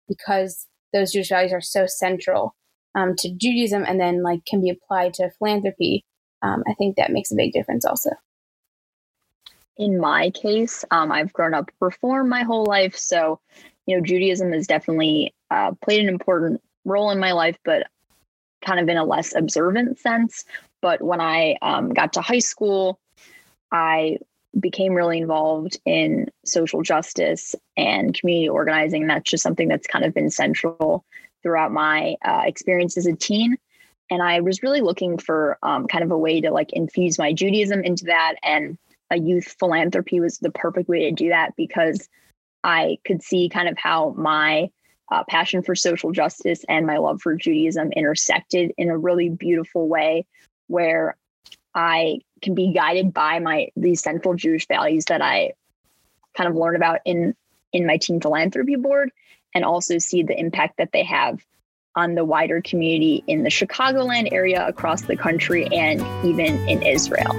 because 0.07 0.67
those 0.93 1.13
Jewish 1.13 1.29
values 1.29 1.53
are 1.53 1.61
so 1.61 1.85
central 1.87 2.55
um, 2.95 3.15
to 3.17 3.33
Judaism 3.33 3.85
and 3.87 3.99
then 3.99 4.23
like 4.23 4.45
can 4.45 4.61
be 4.61 4.69
applied 4.69 5.13
to 5.15 5.31
philanthropy. 5.39 6.05
Um, 6.41 6.63
I 6.67 6.73
think 6.73 6.95
that 6.95 7.11
makes 7.11 7.31
a 7.31 7.35
big 7.35 7.53
difference 7.53 7.85
also 7.85 8.11
in 9.81 9.99
my 9.99 10.29
case, 10.29 10.85
um, 10.91 11.11
I've 11.11 11.33
grown 11.33 11.55
up 11.55 11.71
Reform 11.79 12.29
my 12.29 12.43
whole 12.43 12.65
life. 12.65 12.95
So, 12.95 13.39
you 13.87 13.97
know, 13.97 14.03
Judaism 14.03 14.51
has 14.51 14.67
definitely 14.67 15.33
uh, 15.49 15.71
played 15.83 16.01
an 16.01 16.09
important 16.09 16.61
role 16.85 17.09
in 17.09 17.19
my 17.19 17.31
life, 17.31 17.57
but 17.65 17.87
kind 18.63 18.79
of 18.79 18.87
in 18.89 18.97
a 18.97 19.03
less 19.03 19.33
observant 19.33 19.97
sense. 19.97 20.45
But 20.81 21.01
when 21.01 21.19
I 21.19 21.57
um, 21.63 21.89
got 21.89 22.13
to 22.13 22.21
high 22.21 22.39
school, 22.39 22.99
I 23.71 24.19
became 24.59 24.93
really 24.93 25.17
involved 25.17 25.79
in 25.83 26.29
social 26.45 26.83
justice 26.83 27.55
and 27.75 28.13
community 28.13 28.49
organizing. 28.49 29.07
That's 29.07 29.29
just 29.29 29.41
something 29.41 29.67
that's 29.67 29.87
kind 29.87 30.05
of 30.05 30.13
been 30.13 30.29
central 30.29 31.05
throughout 31.41 31.71
my 31.71 32.17
uh, 32.23 32.43
experience 32.45 32.97
as 32.97 33.07
a 33.07 33.15
teen. 33.15 33.57
And 34.11 34.21
I 34.21 34.41
was 34.41 34.61
really 34.61 34.81
looking 34.81 35.17
for 35.17 35.57
um, 35.63 35.87
kind 35.87 36.03
of 36.03 36.11
a 36.11 36.17
way 36.17 36.41
to 36.41 36.51
like 36.51 36.73
infuse 36.73 37.17
my 37.17 37.33
Judaism 37.33 37.83
into 37.83 38.05
that 38.05 38.35
and 38.43 38.77
a 39.09 39.17
youth 39.17 39.55
philanthropy 39.57 40.19
was 40.19 40.37
the 40.37 40.51
perfect 40.51 40.87
way 40.87 41.09
to 41.09 41.11
do 41.11 41.29
that 41.29 41.55
because 41.55 42.07
I 42.63 42.97
could 43.05 43.23
see 43.23 43.49
kind 43.49 43.67
of 43.67 43.77
how 43.77 44.13
my 44.17 44.69
uh, 45.11 45.23
passion 45.27 45.63
for 45.63 45.75
social 45.75 46.11
justice 46.11 46.63
and 46.69 46.85
my 46.85 46.97
love 46.97 47.21
for 47.21 47.35
Judaism 47.35 47.91
intersected 47.91 48.71
in 48.77 48.89
a 48.89 48.97
really 48.97 49.29
beautiful 49.29 49.87
way 49.87 50.25
where 50.67 51.17
I 51.73 52.19
can 52.41 52.53
be 52.53 52.73
guided 52.73 53.13
by 53.13 53.39
my 53.39 53.69
these 53.75 54.01
central 54.01 54.35
Jewish 54.35 54.67
values 54.67 55.05
that 55.05 55.21
I 55.21 55.53
kind 56.35 56.49
of 56.49 56.55
learn 56.55 56.75
about 56.75 56.99
in 57.05 57.35
in 57.73 57.85
my 57.85 57.97
teen 57.97 58.21
philanthropy 58.21 58.75
board 58.75 59.11
and 59.53 59.65
also 59.65 59.97
see 59.97 60.23
the 60.23 60.37
impact 60.37 60.77
that 60.77 60.91
they 60.91 61.03
have 61.03 61.43
on 61.95 62.15
the 62.15 62.23
wider 62.23 62.61
community 62.61 63.23
in 63.27 63.43
the 63.43 63.49
Chicagoland 63.49 64.31
area 64.31 64.65
across 64.65 65.01
the 65.03 65.15
country 65.15 65.67
and 65.67 66.01
even 66.25 66.57
in 66.67 66.81
Israel. 66.81 67.37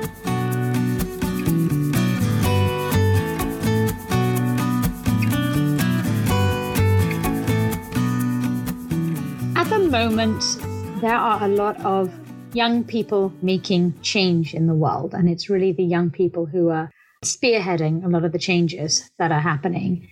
At 9.57 9.69
the 9.71 9.79
moment, 9.79 10.43
there 11.01 11.17
are 11.17 11.43
a 11.43 11.49
lot 11.49 11.81
of 11.85 12.13
young 12.55 12.85
people 12.85 13.33
making 13.43 13.95
change 14.03 14.55
in 14.55 14.67
the 14.67 14.75
world. 14.75 15.15
And 15.15 15.29
it's 15.29 15.49
really 15.49 15.73
the 15.73 15.85
young 15.85 16.11
people 16.11 16.47
who 16.47 16.69
are 16.69 16.91
spearheading 17.25 18.05
a 18.05 18.09
lot 18.09 18.25
of 18.25 18.33
the 18.33 18.39
changes 18.39 19.11
that 19.19 19.33
are 19.33 19.41
happening. 19.41 20.09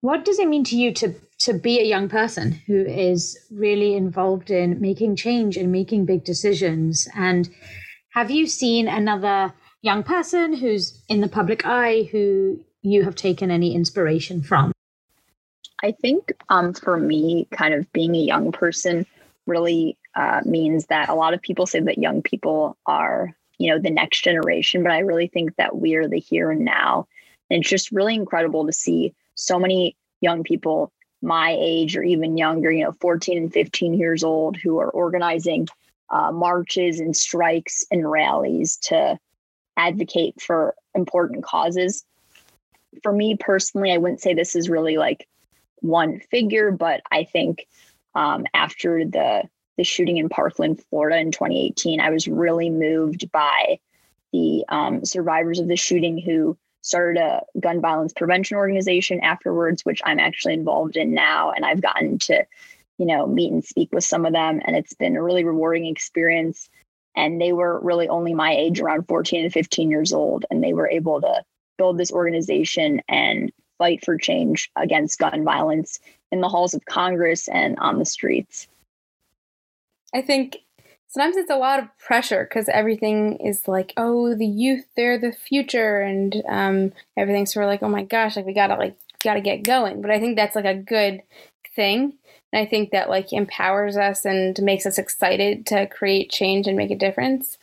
What 0.00 0.24
does 0.24 0.38
it 0.38 0.48
mean 0.48 0.64
to 0.64 0.76
you 0.76 0.92
to, 0.94 1.14
to 1.40 1.54
be 1.54 1.80
a 1.80 1.84
young 1.84 2.08
person 2.08 2.52
who 2.66 2.84
is 2.84 3.38
really 3.50 3.94
involved 3.94 4.50
in 4.50 4.80
making 4.80 5.16
change 5.16 5.56
and 5.56 5.72
making 5.72 6.04
big 6.04 6.24
decisions? 6.24 7.08
And 7.14 7.48
have 8.10 8.30
you 8.30 8.46
seen 8.46 8.88
another 8.88 9.52
young 9.82 10.02
person 10.02 10.52
who's 10.54 11.00
in 11.08 11.20
the 11.20 11.28
public 11.28 11.64
eye 11.64 12.08
who 12.12 12.60
you 12.82 13.04
have 13.04 13.14
taken 13.14 13.50
any 13.50 13.74
inspiration 13.74 14.42
from? 14.42 14.72
I 15.82 15.92
think 15.92 16.32
um, 16.50 16.74
for 16.74 16.98
me, 16.98 17.48
kind 17.52 17.72
of 17.72 17.90
being 17.92 18.14
a 18.14 18.18
young 18.18 18.52
person 18.52 19.06
really 19.46 19.96
uh, 20.14 20.42
means 20.44 20.86
that 20.86 21.08
a 21.08 21.14
lot 21.14 21.32
of 21.32 21.40
people 21.40 21.66
say 21.66 21.80
that 21.80 21.98
young 21.98 22.20
people 22.20 22.76
are, 22.84 23.34
you 23.58 23.70
know, 23.70 23.78
the 23.78 23.90
next 23.90 24.22
generation, 24.22 24.82
but 24.82 24.92
I 24.92 24.98
really 24.98 25.28
think 25.28 25.56
that 25.56 25.76
we're 25.76 26.06
the 26.06 26.18
here 26.18 26.50
and 26.50 26.64
now. 26.66 27.06
And 27.48 27.60
it's 27.60 27.70
just 27.70 27.92
really 27.92 28.14
incredible 28.14 28.66
to 28.66 28.72
see 28.72 29.14
so 29.36 29.58
many 29.58 29.96
young 30.20 30.42
people 30.42 30.92
my 31.22 31.56
age 31.58 31.96
or 31.96 32.02
even 32.02 32.36
younger, 32.36 32.70
you 32.70 32.84
know, 32.84 32.92
14 33.00 33.36
and 33.36 33.52
15 33.52 33.94
years 33.94 34.24
old 34.24 34.56
who 34.56 34.78
are 34.78 34.90
organizing 34.90 35.68
uh, 36.10 36.32
marches 36.32 37.00
and 37.00 37.16
strikes 37.16 37.84
and 37.90 38.10
rallies 38.10 38.76
to 38.76 39.18
advocate 39.76 40.40
for 40.40 40.74
important 40.94 41.44
causes. 41.44 42.04
For 43.02 43.12
me 43.12 43.36
personally, 43.38 43.92
I 43.92 43.98
wouldn't 43.98 44.20
say 44.20 44.34
this 44.34 44.56
is 44.56 44.68
really 44.68 44.96
like 44.96 45.28
one 45.76 46.20
figure, 46.30 46.70
but 46.70 47.02
I 47.10 47.24
think 47.24 47.66
um, 48.14 48.46
after 48.54 49.04
the 49.04 49.44
the 49.76 49.84
shooting 49.84 50.18
in 50.18 50.28
Parkland, 50.28 50.82
Florida 50.90 51.18
in 51.18 51.30
2018, 51.30 52.00
I 52.00 52.10
was 52.10 52.28
really 52.28 52.68
moved 52.68 53.32
by 53.32 53.78
the 54.30 54.62
um, 54.68 55.06
survivors 55.06 55.58
of 55.58 55.68
the 55.68 55.76
shooting 55.76 56.18
who 56.18 56.58
started 56.82 57.20
a 57.20 57.42
gun 57.58 57.80
violence 57.80 58.12
prevention 58.12 58.56
organization 58.56 59.20
afterwards, 59.20 59.84
which 59.84 60.00
I'm 60.04 60.18
actually 60.18 60.54
involved 60.54 60.96
in 60.96 61.12
now, 61.12 61.52
and 61.52 61.64
I've 61.64 61.80
gotten 61.80 62.18
to, 62.20 62.44
you 62.98 63.06
know, 63.06 63.26
meet 63.26 63.52
and 63.52 63.64
speak 63.64 63.92
with 63.92 64.04
some 64.04 64.26
of 64.26 64.32
them, 64.32 64.60
and 64.64 64.76
it's 64.76 64.94
been 64.94 65.16
a 65.16 65.22
really 65.22 65.44
rewarding 65.44 65.86
experience. 65.86 66.68
And 67.16 67.40
they 67.40 67.52
were 67.52 67.80
really 67.80 68.08
only 68.08 68.34
my 68.34 68.54
age, 68.54 68.80
around 68.80 69.08
14 69.08 69.44
and 69.44 69.52
15 69.52 69.90
years 69.90 70.12
old, 70.12 70.44
and 70.50 70.62
they 70.62 70.72
were 70.72 70.88
able 70.88 71.20
to 71.20 71.44
build 71.76 71.98
this 71.98 72.12
organization 72.12 73.02
and 73.08 73.52
fight 73.78 74.04
for 74.04 74.16
change 74.16 74.70
against 74.76 75.18
gun 75.18 75.42
violence 75.42 75.98
in 76.30 76.40
the 76.40 76.48
halls 76.48 76.74
of 76.74 76.84
Congress 76.84 77.48
and 77.48 77.78
on 77.78 77.98
the 77.98 78.04
streets. 78.04 78.68
I 80.14 80.22
think 80.22 80.58
sometimes 81.10 81.36
it's 81.36 81.50
a 81.50 81.56
lot 81.56 81.80
of 81.80 81.98
pressure 81.98 82.44
because 82.44 82.68
everything 82.68 83.36
is 83.36 83.68
like, 83.68 83.92
oh, 83.96 84.34
the 84.34 84.46
youth, 84.46 84.86
they're 84.96 85.18
the 85.18 85.32
future, 85.32 86.00
and 86.00 86.42
um, 86.48 86.92
everything's 87.16 87.52
sort 87.52 87.64
of 87.64 87.70
like, 87.70 87.82
oh 87.82 87.88
my 87.88 88.04
gosh, 88.04 88.36
like 88.36 88.46
we 88.46 88.54
gotta 88.54 88.76
like 88.76 88.96
gotta 89.22 89.40
get 89.40 89.62
going. 89.64 90.00
But 90.02 90.10
I 90.10 90.20
think 90.20 90.36
that's 90.36 90.56
like 90.56 90.64
a 90.64 90.74
good 90.74 91.22
thing 91.74 92.14
And 92.52 92.60
I 92.60 92.66
think 92.68 92.90
that 92.90 93.08
like 93.08 93.32
empowers 93.32 93.96
us 93.96 94.24
and 94.24 94.60
makes 94.62 94.86
us 94.86 94.98
excited 94.98 95.66
to 95.66 95.86
create 95.86 96.30
change 96.30 96.66
and 96.66 96.76
make 96.76 96.90
a 96.90 96.96
difference 96.96 97.58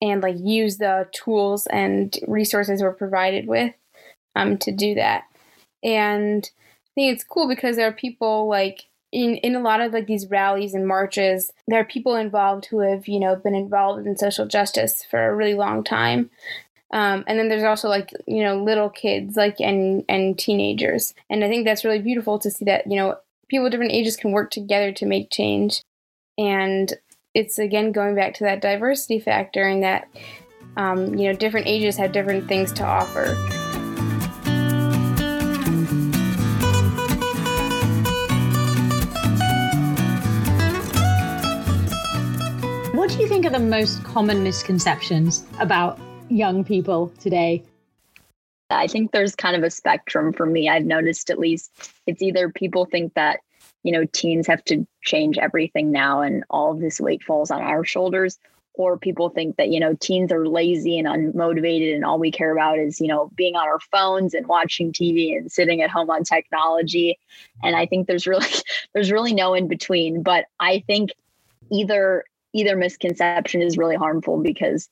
and 0.00 0.22
like 0.22 0.36
use 0.38 0.78
the 0.78 1.08
tools 1.12 1.66
and 1.68 2.16
resources 2.26 2.82
we're 2.82 2.92
provided 2.92 3.46
with 3.46 3.74
um, 4.34 4.58
to 4.58 4.72
do 4.72 4.94
that. 4.94 5.24
And 5.82 6.48
I 6.54 6.90
think 6.94 7.14
it's 7.14 7.24
cool 7.24 7.48
because 7.48 7.76
there 7.76 7.88
are 7.88 7.92
people 7.92 8.48
like 8.48 8.84
in, 9.12 9.36
in 9.36 9.54
a 9.54 9.60
lot 9.60 9.80
of 9.80 9.92
like 9.92 10.06
these 10.06 10.26
rallies 10.28 10.74
and 10.74 10.88
marches, 10.88 11.52
there 11.68 11.78
are 11.78 11.84
people 11.84 12.16
involved 12.16 12.66
who 12.66 12.80
have, 12.80 13.06
you 13.06 13.20
know, 13.20 13.36
been 13.36 13.54
involved 13.54 14.06
in 14.06 14.16
social 14.16 14.46
justice 14.46 15.04
for 15.04 15.28
a 15.28 15.34
really 15.34 15.54
long 15.54 15.84
time. 15.84 16.30
Um, 16.92 17.24
and 17.26 17.38
then 17.38 17.48
there's 17.48 17.62
also 17.62 17.88
like 17.88 18.10
you 18.26 18.42
know 18.42 18.62
little 18.62 18.90
kids 18.90 19.36
like 19.36 19.60
and 19.60 20.04
and 20.08 20.38
teenagers. 20.38 21.14
And 21.30 21.42
i 21.42 21.48
think 21.48 21.64
that's 21.64 21.84
really 21.84 22.00
beautiful 22.02 22.38
to 22.40 22.50
see 22.50 22.66
that 22.66 22.86
you 22.86 22.96
know 22.96 23.16
people 23.48 23.66
of 23.66 23.72
different 23.72 23.92
ages 23.92 24.16
can 24.16 24.32
work 24.32 24.50
together 24.50 24.92
to 24.92 25.06
make 25.06 25.30
change. 25.30 25.82
And 26.36 26.92
it's 27.34 27.58
again 27.58 27.92
going 27.92 28.14
back 28.14 28.34
to 28.34 28.44
that 28.44 28.60
diversity 28.60 29.20
factor 29.20 29.62
and 29.62 29.82
that 29.82 30.08
um, 30.76 31.14
you 31.14 31.28
know 31.28 31.36
different 31.36 31.66
ages 31.66 31.96
have 31.96 32.12
different 32.12 32.46
things 32.46 32.72
to 32.74 32.84
offer 32.84 33.61
the 43.52 43.58
most 43.58 44.02
common 44.02 44.42
misconceptions 44.42 45.44
about 45.60 45.98
young 46.30 46.64
people 46.64 47.12
today? 47.20 47.62
I 48.70 48.86
think 48.86 49.12
there's 49.12 49.36
kind 49.36 49.54
of 49.54 49.62
a 49.62 49.68
spectrum 49.68 50.32
for 50.32 50.46
me. 50.46 50.70
I've 50.70 50.86
noticed 50.86 51.28
at 51.28 51.38
least 51.38 51.70
it's 52.06 52.22
either 52.22 52.48
people 52.48 52.86
think 52.86 53.12
that, 53.12 53.40
you 53.82 53.92
know, 53.92 54.06
teens 54.10 54.46
have 54.46 54.64
to 54.64 54.86
change 55.02 55.36
everything 55.36 55.92
now 55.92 56.22
and 56.22 56.44
all 56.48 56.72
of 56.72 56.80
this 56.80 56.98
weight 56.98 57.22
falls 57.22 57.50
on 57.50 57.60
our 57.60 57.84
shoulders, 57.84 58.38
or 58.72 58.96
people 58.96 59.28
think 59.28 59.56
that, 59.56 59.68
you 59.68 59.80
know, 59.80 59.94
teens 60.00 60.32
are 60.32 60.48
lazy 60.48 60.98
and 60.98 61.06
unmotivated 61.06 61.94
and 61.94 62.06
all 62.06 62.18
we 62.18 62.32
care 62.32 62.52
about 62.52 62.78
is, 62.78 63.02
you 63.02 63.08
know, 63.08 63.30
being 63.36 63.54
on 63.54 63.68
our 63.68 63.80
phones 63.80 64.32
and 64.32 64.46
watching 64.46 64.92
TV 64.92 65.36
and 65.36 65.52
sitting 65.52 65.82
at 65.82 65.90
home 65.90 66.08
on 66.08 66.24
technology. 66.24 67.18
And 67.62 67.76
I 67.76 67.84
think 67.84 68.06
there's 68.06 68.26
really 68.26 68.48
there's 68.94 69.12
really 69.12 69.34
no 69.34 69.52
in 69.52 69.68
between, 69.68 70.22
but 70.22 70.46
I 70.58 70.82
think 70.86 71.10
either 71.70 72.24
either 72.52 72.76
misconception 72.76 73.62
is 73.62 73.78
really 73.78 73.96
harmful 73.96 74.38
because 74.38 74.88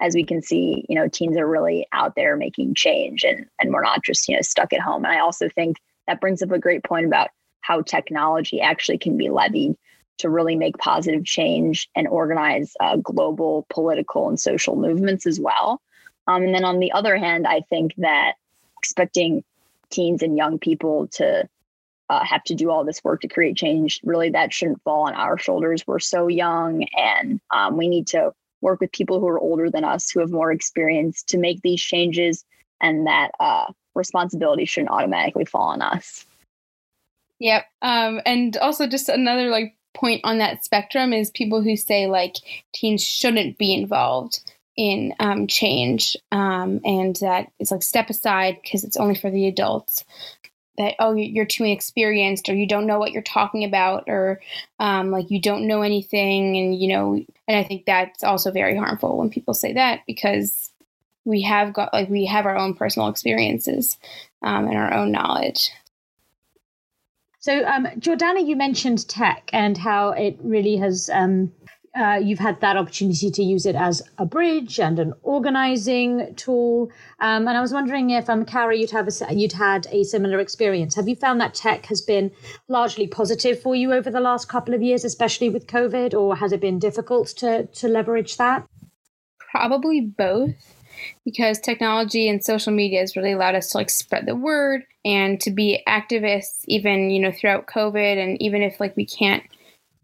as 0.00 0.14
we 0.14 0.24
can 0.24 0.42
see, 0.42 0.84
you 0.88 0.94
know, 0.94 1.08
teens 1.08 1.36
are 1.36 1.46
really 1.46 1.86
out 1.92 2.14
there 2.16 2.36
making 2.36 2.74
change 2.74 3.24
and 3.24 3.46
and 3.60 3.72
we're 3.72 3.82
not 3.82 4.04
just, 4.04 4.28
you 4.28 4.34
know, 4.36 4.42
stuck 4.42 4.72
at 4.72 4.80
home. 4.80 5.04
And 5.04 5.14
I 5.14 5.20
also 5.20 5.48
think 5.48 5.78
that 6.06 6.20
brings 6.20 6.42
up 6.42 6.52
a 6.52 6.58
great 6.58 6.84
point 6.84 7.06
about 7.06 7.30
how 7.60 7.82
technology 7.82 8.60
actually 8.60 8.98
can 8.98 9.16
be 9.16 9.30
levied 9.30 9.74
to 10.18 10.30
really 10.30 10.56
make 10.56 10.78
positive 10.78 11.24
change 11.24 11.88
and 11.94 12.08
organize 12.08 12.74
uh, 12.80 12.96
global 12.96 13.66
political 13.68 14.28
and 14.28 14.40
social 14.40 14.76
movements 14.76 15.26
as 15.26 15.38
well. 15.40 15.80
Um, 16.26 16.42
and 16.42 16.54
then 16.54 16.64
on 16.64 16.78
the 16.78 16.92
other 16.92 17.16
hand, 17.16 17.46
I 17.46 17.60
think 17.60 17.94
that 17.98 18.34
expecting 18.78 19.44
teens 19.90 20.22
and 20.22 20.36
young 20.36 20.58
people 20.58 21.08
to 21.08 21.48
uh, 22.08 22.24
have 22.24 22.44
to 22.44 22.54
do 22.54 22.70
all 22.70 22.84
this 22.84 23.02
work 23.02 23.20
to 23.22 23.28
create 23.28 23.56
change, 23.56 24.00
really, 24.04 24.30
that 24.30 24.52
shouldn't 24.52 24.82
fall 24.82 25.06
on 25.06 25.14
our 25.14 25.38
shoulders. 25.38 25.86
We're 25.86 25.98
so 25.98 26.28
young 26.28 26.84
and 26.96 27.40
um, 27.50 27.76
we 27.76 27.88
need 27.88 28.08
to 28.08 28.32
work 28.60 28.80
with 28.80 28.92
people 28.92 29.20
who 29.20 29.28
are 29.28 29.38
older 29.38 29.70
than 29.70 29.84
us 29.84 30.10
who 30.10 30.20
have 30.20 30.30
more 30.30 30.52
experience 30.52 31.22
to 31.24 31.38
make 31.38 31.60
these 31.62 31.80
changes 31.80 32.44
and 32.80 33.06
that 33.06 33.30
uh, 33.40 33.64
responsibility 33.94 34.64
shouldn't 34.64 34.90
automatically 34.90 35.44
fall 35.44 35.68
on 35.68 35.82
us 35.82 36.24
yep 37.38 37.64
um, 37.82 38.20
and 38.26 38.56
also 38.58 38.86
just 38.86 39.08
another 39.08 39.48
like 39.48 39.76
point 39.94 40.20
on 40.24 40.38
that 40.38 40.64
spectrum 40.64 41.12
is 41.12 41.30
people 41.30 41.62
who 41.62 41.76
say 41.76 42.06
like 42.06 42.34
teens 42.74 43.02
shouldn't 43.02 43.56
be 43.56 43.72
involved 43.72 44.40
in 44.76 45.14
um, 45.20 45.46
change 45.46 46.16
um, 46.32 46.80
and 46.84 47.16
that 47.16 47.50
it's 47.58 47.70
like 47.70 47.82
step 47.82 48.10
aside 48.10 48.58
because 48.62 48.84
it's 48.84 48.98
only 48.98 49.14
for 49.14 49.30
the 49.30 49.46
adults 49.46 50.04
that 50.78 50.94
oh 50.98 51.14
you're 51.14 51.44
too 51.44 51.64
inexperienced 51.64 52.48
or 52.48 52.54
you 52.54 52.66
don't 52.66 52.86
know 52.86 52.98
what 52.98 53.12
you're 53.12 53.22
talking 53.22 53.64
about 53.64 54.04
or 54.06 54.40
um, 54.78 55.10
like 55.10 55.30
you 55.30 55.40
don't 55.40 55.66
know 55.66 55.82
anything 55.82 56.56
and 56.56 56.80
you 56.80 56.88
know 56.88 57.14
and 57.48 57.56
i 57.56 57.62
think 57.62 57.86
that's 57.86 58.22
also 58.22 58.50
very 58.50 58.76
harmful 58.76 59.16
when 59.16 59.30
people 59.30 59.54
say 59.54 59.72
that 59.72 60.00
because 60.06 60.70
we 61.26 61.42
have 61.42 61.74
got 61.74 61.92
like 61.92 62.08
we 62.08 62.24
have 62.24 62.46
our 62.46 62.56
own 62.56 62.72
personal 62.72 63.08
experiences 63.08 63.98
um, 64.42 64.68
and 64.68 64.78
our 64.78 64.94
own 64.94 65.12
knowledge. 65.12 65.70
So 67.40 67.64
um, 67.66 67.86
jordana 67.98 68.46
you 68.46 68.56
mentioned 68.56 69.06
tech 69.08 69.50
and 69.52 69.76
how 69.76 70.10
it 70.10 70.38
really 70.42 70.76
has 70.76 71.10
um, 71.12 71.52
uh, 71.96 72.20
you've 72.22 72.38
had 72.38 72.60
that 72.60 72.76
opportunity 72.76 73.30
to 73.30 73.42
use 73.42 73.64
it 73.64 73.74
as 73.74 74.02
a 74.18 74.26
bridge 74.26 74.78
and 74.78 74.98
an 74.98 75.14
organizing 75.22 76.34
tool. 76.36 76.90
Um, 77.20 77.48
and 77.48 77.56
I 77.56 77.60
was 77.60 77.72
wondering 77.72 78.10
if, 78.10 78.28
um, 78.28 78.44
Kara, 78.44 78.76
you'd 78.76 78.90
have 78.90 79.08
a, 79.08 79.34
you'd 79.34 79.52
had 79.52 79.86
a 79.90 80.04
similar 80.04 80.38
experience. 80.38 80.94
Have 80.94 81.08
you 81.08 81.16
found 81.16 81.40
that 81.40 81.54
tech 81.54 81.86
has 81.86 82.02
been 82.02 82.30
largely 82.68 83.06
positive 83.06 83.60
for 83.60 83.74
you 83.74 83.92
over 83.92 84.10
the 84.10 84.20
last 84.20 84.48
couple 84.48 84.74
of 84.74 84.82
years, 84.82 85.04
especially 85.04 85.48
with 85.48 85.66
COVID, 85.66 86.12
or 86.12 86.36
has 86.36 86.52
it 86.52 86.60
been 86.60 86.78
difficult 86.78 87.28
to 87.38 87.66
to 87.66 87.88
leverage 87.88 88.36
that? 88.36 88.66
Probably 89.38 90.00
both 90.00 90.76
because 91.24 91.58
technology 91.58 92.28
and 92.28 92.44
social 92.44 92.72
media 92.72 93.00
has 93.00 93.16
really 93.16 93.32
allowed 93.32 93.54
us 93.54 93.70
to 93.70 93.78
like 93.78 93.90
spread 93.90 94.26
the 94.26 94.34
word 94.34 94.84
and 95.04 95.40
to 95.40 95.50
be 95.50 95.82
activists 95.86 96.64
even 96.66 97.10
you 97.10 97.20
know 97.20 97.30
throughout 97.30 97.66
covid 97.66 98.16
and 98.16 98.40
even 98.40 98.62
if 98.62 98.80
like 98.80 98.96
we 98.96 99.04
can't 99.04 99.42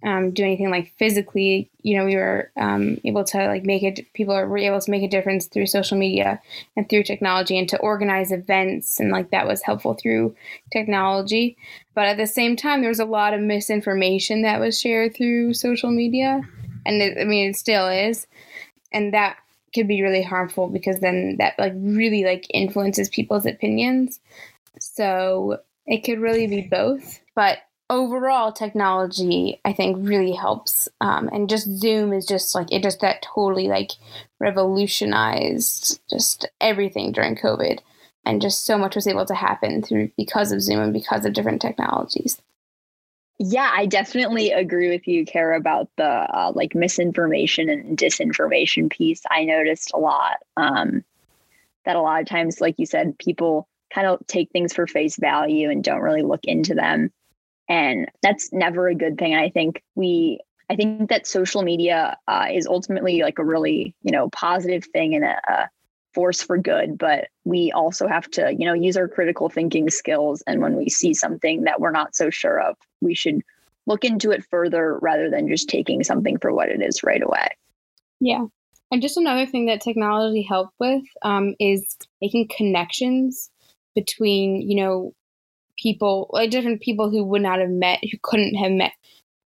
um, 0.05 0.33
do 0.33 0.43
anything 0.43 0.71
like 0.71 0.93
physically, 0.99 1.71
you 1.83 1.97
know, 1.97 2.05
we 2.05 2.17
were 2.17 2.51
um, 2.57 2.99
able 3.05 3.23
to 3.25 3.47
like 3.47 3.65
make 3.65 3.83
it. 3.83 4.13
People 4.15 4.35
were 4.35 4.59
able 4.59 4.81
to 4.81 4.91
make 4.91 5.03
a 5.03 5.09
difference 5.09 5.47
through 5.47 5.67
social 5.67 5.97
media 5.97 6.41
and 6.77 6.89
through 6.89 7.05
technology, 7.05 7.57
and 7.57 7.69
to 7.69 7.79
organize 7.79 8.33
events, 8.33 8.99
and 8.99 9.11
like 9.11 9.31
that 9.31 9.47
was 9.47 9.63
helpful 9.63 9.95
through 9.95 10.35
technology. 10.73 11.57
But 11.95 12.07
at 12.07 12.17
the 12.17 12.27
same 12.27 12.57
time, 12.57 12.81
there 12.81 12.91
was 12.91 13.01
a 13.01 13.05
lot 13.05 13.35
of 13.35 13.41
misinformation 13.41 14.43
that 14.43 14.61
was 14.61 14.81
shared 14.81 15.15
through 15.17 15.55
social 15.55 15.91
media, 15.91 16.41
and 16.85 17.01
it, 17.01 17.19
I 17.21 17.25
mean, 17.25 17.51
it 17.51 17.57
still 17.57 17.87
is, 17.89 18.27
and 18.93 19.15
that 19.15 19.37
could 19.75 19.89
be 19.89 20.03
really 20.03 20.23
harmful 20.23 20.69
because 20.69 21.01
then 21.01 21.37
that 21.39 21.59
like 21.59 21.73
really 21.77 22.25
like 22.25 22.47
influences 22.53 23.09
people's 23.09 23.47
opinions. 23.47 24.21
So 24.81 25.59
it 25.87 26.05
could 26.05 26.19
really 26.19 26.47
be 26.47 26.63
both, 26.63 27.21
but 27.35 27.59
overall 27.93 28.51
technology 28.51 29.61
i 29.67 29.73
think 29.73 29.99
really 30.01 30.33
helps 30.33 30.89
um, 31.03 31.29
and 31.31 31.51
just 31.51 31.69
zoom 31.69 32.11
is 32.13 32.25
just 32.25 32.55
like 32.55 32.73
it 32.73 32.83
just 32.83 33.01
that 33.01 33.21
totally 33.21 33.69
like 33.69 33.91
revolutionized 34.41 36.01
just 36.09 36.49
everything 36.61 37.13
during 37.13 37.37
covid 37.37 37.81
and 38.25 38.41
just 38.41 38.65
so 38.65 38.79
much 38.79 38.95
was 38.95 39.07
able 39.07 39.27
to 39.27 39.35
happen 39.35 39.83
through 39.83 40.11
because 40.17 40.53
of 40.53 40.63
zoom 40.63 40.81
and 40.81 40.93
because 40.93 41.27
of 41.27 41.35
different 41.35 41.61
technologies. 41.61 42.41
Yeah 43.39 43.71
i 43.75 43.85
definitely 43.85 44.53
agree 44.53 44.89
with 44.89 45.07
you 45.07 45.27
kara 45.27 45.59
about 45.59 45.91
the 45.99 46.05
uh, 46.05 46.51
like 46.55 46.75
misinformation 46.75 47.69
and 47.69 47.99
disinformation 47.99 48.91
piece. 48.91 49.21
I 49.31 49.45
noticed 49.45 49.91
a 49.93 49.99
lot 49.99 50.39
um, 50.57 51.05
that 51.85 51.97
a 51.97 52.01
lot 52.01 52.23
of 52.23 52.27
times 52.27 52.59
like 52.59 52.79
you 52.79 52.87
said 52.87 53.19
people 53.19 53.69
kind 53.93 54.07
of 54.07 54.27
take 54.27 54.51
things 54.51 54.73
for 54.73 54.87
face 54.87 55.17
value 55.17 55.69
and 55.69 55.85
don't 55.85 56.01
really 56.01 56.23
look 56.23 56.45
into 56.45 56.75
them 56.75 57.13
and 57.73 58.11
that's 58.21 58.53
never 58.53 58.87
a 58.87 58.95
good 58.95 59.17
thing. 59.17 59.35
I 59.35 59.49
think 59.49 59.83
we 59.95 60.41
I 60.69 60.77
think 60.77 61.09
that 61.09 61.27
social 61.27 61.63
media 61.63 62.19
uh, 62.29 62.49
is 62.53 62.67
ultimately 62.67 63.23
like 63.23 63.39
a 63.39 63.45
really, 63.45 63.95
you 64.03 64.13
know, 64.13 64.29
positive 64.29 64.85
thing 64.85 65.15
and 65.15 65.25
a, 65.25 65.41
a, 65.49 65.71
force 66.15 66.43
for 66.43 66.59
good. 66.59 66.99
But 66.99 67.29
we 67.45 67.73
also 67.73 68.07
have 68.07 68.31
to, 68.33 68.53
you 68.53 68.67
know, 68.67 68.75
use 68.75 68.99
our 68.99 69.09
critical 69.09 69.49
thinking 69.49 69.89
skills. 69.89 70.43
And 70.47 70.61
when 70.61 70.77
we 70.77 70.91
see 70.91 71.15
something 71.15 71.63
that 71.63 71.81
we're 71.81 71.91
not 71.91 72.15
so 72.15 72.29
sure 72.29 72.61
of, 72.61 72.77
we 73.01 73.15
should 73.15 73.41
look 73.87 74.05
into 74.05 74.31
it 74.31 74.45
further 74.51 74.99
rather 75.01 75.31
than 75.31 75.49
just 75.49 75.71
taking 75.71 76.05
something 76.05 76.39
for 76.39 76.53
what 76.53 76.69
it 76.69 76.83
is 76.83 77.03
right 77.03 77.23
away. 77.23 77.49
Yeah. 78.21 78.45
And 78.91 79.01
just 79.01 79.17
another 79.17 79.47
thing 79.47 79.65
that 79.67 79.81
technology 79.81 80.43
helped 80.43 80.75
with 80.79 81.05
um, 81.23 81.55
is 81.59 81.97
making 82.21 82.51
connections 82.55 83.51
between, 83.95 84.61
you 84.61 84.77
know, 84.77 85.15
people, 85.83 86.31
like 86.33 86.51
different 86.51 86.81
people 86.81 87.11
who 87.11 87.25
would 87.25 87.43
not 87.43 87.61
have 87.61 87.71
met, 87.71 88.01
who 88.03 88.19
couldn't 88.23 88.55
have 88.55 88.73
met 88.73 88.93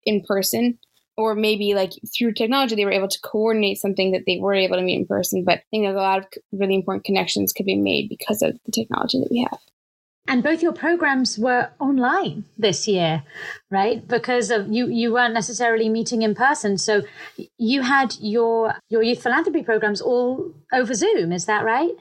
in 0.03 0.23
person. 0.23 0.79
Or 1.17 1.35
maybe 1.35 1.75
like 1.75 1.91
through 2.15 2.33
technology, 2.33 2.73
they 2.73 2.85
were 2.85 2.91
able 2.91 3.09
to 3.09 3.19
coordinate 3.21 3.77
something 3.77 4.11
that 4.11 4.23
they 4.25 4.39
were 4.39 4.53
able 4.53 4.77
to 4.77 4.81
meet 4.81 4.95
in 4.95 5.05
person. 5.05 5.43
But 5.43 5.59
I 5.59 5.63
think 5.69 5.85
a 5.85 5.91
lot 5.91 6.19
of 6.19 6.25
really 6.51 6.73
important 6.73 7.03
connections 7.03 7.53
could 7.53 7.65
be 7.65 7.75
made 7.75 8.09
because 8.09 8.41
of 8.41 8.57
the 8.65 8.71
technology 8.71 9.19
that 9.19 9.29
we 9.29 9.41
have. 9.49 9.59
And 10.27 10.43
both 10.43 10.61
your 10.61 10.71
programs 10.71 11.37
were 11.37 11.69
online 11.79 12.45
this 12.57 12.87
year, 12.87 13.23
right? 13.69 14.07
Because 14.07 14.51
of 14.51 14.71
you, 14.71 14.87
you 14.87 15.11
weren't 15.11 15.33
necessarily 15.33 15.89
meeting 15.89 16.21
in 16.21 16.35
person. 16.35 16.77
So 16.77 17.01
you 17.57 17.81
had 17.81 18.15
your 18.19 18.75
your 18.89 19.03
youth 19.03 19.21
philanthropy 19.21 19.63
programs 19.63 19.99
all 19.99 20.53
over 20.71 20.93
Zoom. 20.93 21.31
Is 21.31 21.45
that 21.45 21.65
right? 21.65 21.91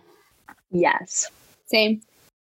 Yes. 0.71 1.31
Same. 1.67 2.03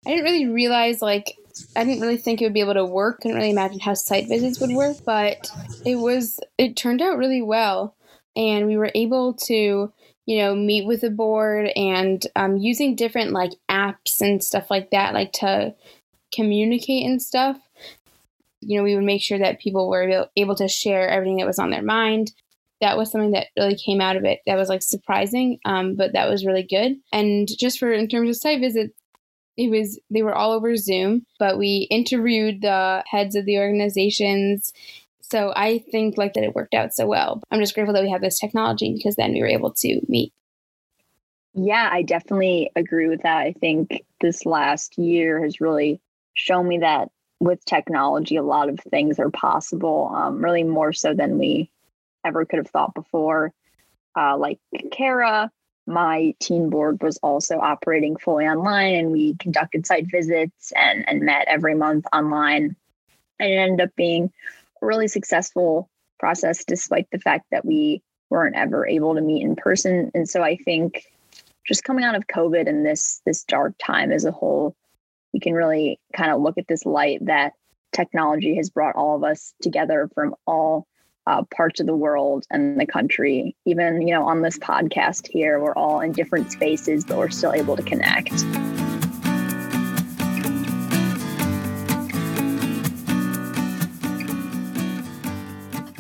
I 0.07 0.11
didn't 0.11 0.25
really 0.25 0.47
realize 0.47 1.03
like 1.03 1.37
I 1.77 1.85
didn't 1.85 2.01
really 2.01 2.17
think 2.17 2.41
it 2.41 2.45
would 2.45 2.55
be 2.55 2.61
able 2.61 2.75
to 2.75 2.85
work. 2.85 3.21
Couldn't 3.21 3.37
really 3.37 3.51
imagine 3.51 3.81
how 3.81 3.95
site 3.95 4.29
visits 4.29 4.61
would 4.61 4.71
work, 4.71 4.99
but 5.05 5.51
it 5.85 5.97
was 5.97 6.41
it 6.59 6.77
turned 6.77 7.03
out 7.03 7.19
really 7.19 7.43
well, 7.43 7.97
and 8.37 8.67
we 8.67 8.77
were 8.77 8.91
able 8.95 9.35
to 9.47 9.93
you 10.27 10.39
know 10.39 10.55
meet 10.55 10.87
with 10.87 11.01
the 11.03 11.11
board 11.11 11.71
and 11.77 12.27
um, 12.37 12.57
using 12.57 12.97
different 12.97 13.33
like 13.33 13.53
apps 13.71 14.21
and 14.21 14.43
stuff 14.43 14.71
like 14.71 14.91
that, 14.91 15.15
like 15.15 15.33
to 15.35 15.75
communicate 16.35 17.07
and 17.07 17.23
stuff. 17.23 17.59
You 18.61 18.79
know, 18.79 18.85
we 18.85 18.95
would 18.95 19.05
make 19.05 19.23
sure 19.23 19.39
that 19.39 19.61
people 19.61 19.89
were 19.89 20.27
able 20.37 20.57
to 20.57 20.69
share 20.69 21.09
everything 21.09 21.37
that 21.39 21.47
was 21.47 21.59
on 21.59 21.71
their 21.71 21.83
mind 21.83 22.33
that 22.81 22.97
was 22.97 23.11
something 23.11 23.33
that 23.33 23.49
really 23.57 23.77
came 23.77 24.01
out 24.01 24.17
of 24.17 24.25
it 24.25 24.41
that 24.47 24.57
was 24.57 24.69
like 24.69 24.83
surprising 24.83 25.59
um, 25.65 25.97
but 25.97 26.13
that 26.13 26.29
was 26.29 26.47
really 26.47 26.63
good 26.63 26.97
and 27.13 27.49
just 27.59 27.79
for 27.79 27.93
in 27.93 28.09
terms 28.09 28.31
of 28.31 28.37
site 28.37 28.61
visits 28.61 28.95
it 29.59 29.71
was 29.71 30.01
they 30.11 30.23
were 30.23 30.35
all 30.35 30.53
over 30.53 30.77
zoom 30.77 31.27
but 31.39 31.59
we 31.59 31.87
interviewed 31.91 32.63
the 32.63 33.05
heads 33.07 33.35
of 33.35 33.45
the 33.45 33.59
organizations. 33.59 34.73
So 35.21 35.53
i 35.57 35.79
think 35.79 36.17
like 36.17 36.33
that 36.35 36.45
it 36.45 36.55
worked 36.55 36.75
out 36.75 36.95
so 36.95 37.07
well. 37.07 37.43
I'm 37.51 37.61
just 37.61 37.75
grateful 37.75 37.93
that 37.95 38.03
we 38.03 38.11
have 38.11 38.23
this 38.23 38.39
technology 38.39 38.95
because 38.95 39.17
then 39.17 39.33
we 39.33 39.41
were 39.41 39.47
able 39.49 39.73
to 39.73 40.01
meet. 40.09 40.33
Yeah 41.55 41.91
i 41.93 42.03
definitely 42.03 42.71
agree 42.77 43.09
with 43.09 43.23
that. 43.23 43.39
I 43.39 43.53
think 43.53 44.05
this 44.21 44.47
last 44.47 44.97
year 44.97 45.43
has 45.43 45.61
really 45.61 46.01
shown 46.35 46.67
me 46.69 46.79
that 46.79 47.11
with 47.41 47.65
technology 47.65 48.37
a 48.37 48.43
lot 48.43 48.69
of 48.69 48.81
things 48.81 49.19
are 49.19 49.31
possible 49.31 50.11
um, 50.15 50.43
really 50.43 50.65
more 50.65 50.93
so 50.93 51.15
than 51.15 51.39
we 51.39 51.71
ever 52.25 52.45
could 52.45 52.59
have 52.59 52.69
thought 52.69 52.95
before. 52.95 53.53
Uh, 54.17 54.37
like 54.37 54.59
Kara, 54.91 55.51
my 55.89 56.35
teen 56.39 56.71
board 56.71 57.03
was 57.03 57.17
also 57.19 57.59
operating 57.59 58.17
fully 58.17 58.47
online, 58.47 58.95
and 58.95 59.11
we 59.11 59.35
conducted 59.37 59.87
site 59.87 60.11
visits 60.11 60.73
and, 60.77 61.09
and 61.09 61.23
met 61.23 61.49
every 61.49 61.75
month 61.75 62.07
online. 62.13 62.77
And 63.41 63.53
it 63.53 63.57
ended 63.57 63.89
up 63.89 63.97
being 63.97 64.31
a 64.83 64.87
really 64.87 65.09
successful 65.09 65.89
process, 66.21 66.65
despite 66.65 67.09
the 67.11 67.19
fact 67.19 67.47
that 67.51 67.65
we 67.65 68.03
weren't 68.31 68.57
ever 68.57 68.87
able 68.87 69.15
to 69.15 69.21
meet 69.21 69.43
in 69.43 69.57
person. 69.57 70.11
And 70.15 70.29
so 70.29 70.43
I 70.43 70.57
think 70.57 71.05
just 71.67 71.85
coming 71.85 72.05
out 72.05 72.15
of 72.15 72.27
COVID 72.27 72.69
and 72.69 72.85
this 72.85 73.21
this 73.25 73.45
dark 73.45 73.75
time 73.79 74.13
as 74.13 74.25
a 74.25 74.33
whole, 74.33 74.77
we 75.33 75.41
can 75.41 75.55
really 75.55 75.99
kind 76.15 76.31
of 76.31 76.41
look 76.41 76.59
at 76.59 76.69
this 76.69 76.85
light 76.85 77.25
that 77.27 77.53
technology 77.93 78.57
has 78.57 78.71
brought 78.71 78.97
all 78.97 79.17
of 79.17 79.25
us 79.25 79.55
together 79.63 80.11
from 80.15 80.35
all 80.47 80.87
uh, 81.29 81.43
parts 81.55 81.79
of 81.79 81.87
the 81.87 81.95
world 81.95 82.45
and 82.51 82.81
the 82.81 82.87
country. 82.87 83.55
Even, 83.67 84.07
you 84.07 84.15
know, 84.15 84.27
on 84.27 84.43
this 84.43 84.59
podcast 84.59 85.29
here, 85.29 85.61
we're 85.61 85.75
all 85.75 86.01
in 86.01 86.13
different 86.13 86.51
spaces, 86.51 87.05
but 87.05 87.19
we're 87.19 87.29
still 87.29 87.53
able 87.53 87.77
to 87.77 87.83
connect. 87.83 88.39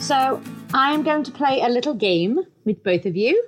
So, 0.01 0.41
I'm 0.73 1.03
going 1.03 1.25
to 1.25 1.31
play 1.31 1.61
a 1.61 1.69
little 1.69 1.95
game 1.95 2.41
with 2.64 2.83
both 2.83 3.05
of 3.05 3.14
you. 3.14 3.45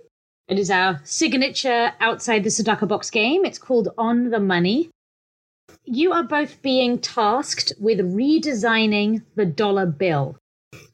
It 0.49 0.59
is 0.59 0.71
our 0.71 1.01
signature 1.05 1.93
outside 2.01 2.45
the 2.45 2.51
Tzedakah 2.51 2.89
box 2.89 3.09
game. 3.09 3.47
It's 3.47 3.59
called 3.59 3.89
On 3.97 4.29
the 4.29 4.41
Money. 4.41 4.91
You 5.85 6.13
are 6.13 6.25
both 6.25 6.61
being 6.61 6.99
tasked 6.99 7.73
with 7.81 8.01
redesigning 8.01 9.23
the 9.37 9.47
dollar 9.47 9.87
bill. 9.87 10.37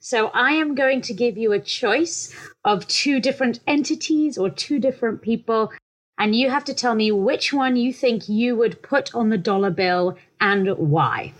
So 0.06 0.28
I 0.28 0.52
am 0.52 0.76
going 0.76 1.00
to 1.00 1.12
give 1.12 1.36
you 1.36 1.50
a 1.50 1.58
choice 1.58 2.32
of 2.64 2.86
two 2.86 3.18
different 3.18 3.58
entities 3.66 4.38
or 4.38 4.48
two 4.48 4.78
different 4.78 5.20
people, 5.20 5.72
and 6.16 6.32
you 6.32 6.48
have 6.48 6.62
to 6.66 6.74
tell 6.74 6.94
me 6.94 7.10
which 7.10 7.52
one 7.52 7.74
you 7.74 7.92
think 7.92 8.28
you 8.28 8.54
would 8.54 8.84
put 8.84 9.12
on 9.16 9.30
the 9.30 9.36
dollar 9.36 9.70
bill 9.70 10.16
and 10.40 10.68
why. 10.78 11.34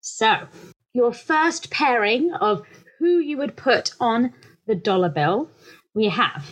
So, 0.00 0.48
your 0.94 1.12
first 1.12 1.70
pairing 1.70 2.32
of 2.32 2.66
who 2.98 3.18
you 3.18 3.36
would 3.36 3.56
put 3.56 3.92
on 4.00 4.32
the 4.66 4.74
dollar 4.74 5.10
bill, 5.10 5.50
we 5.92 6.08
have 6.08 6.46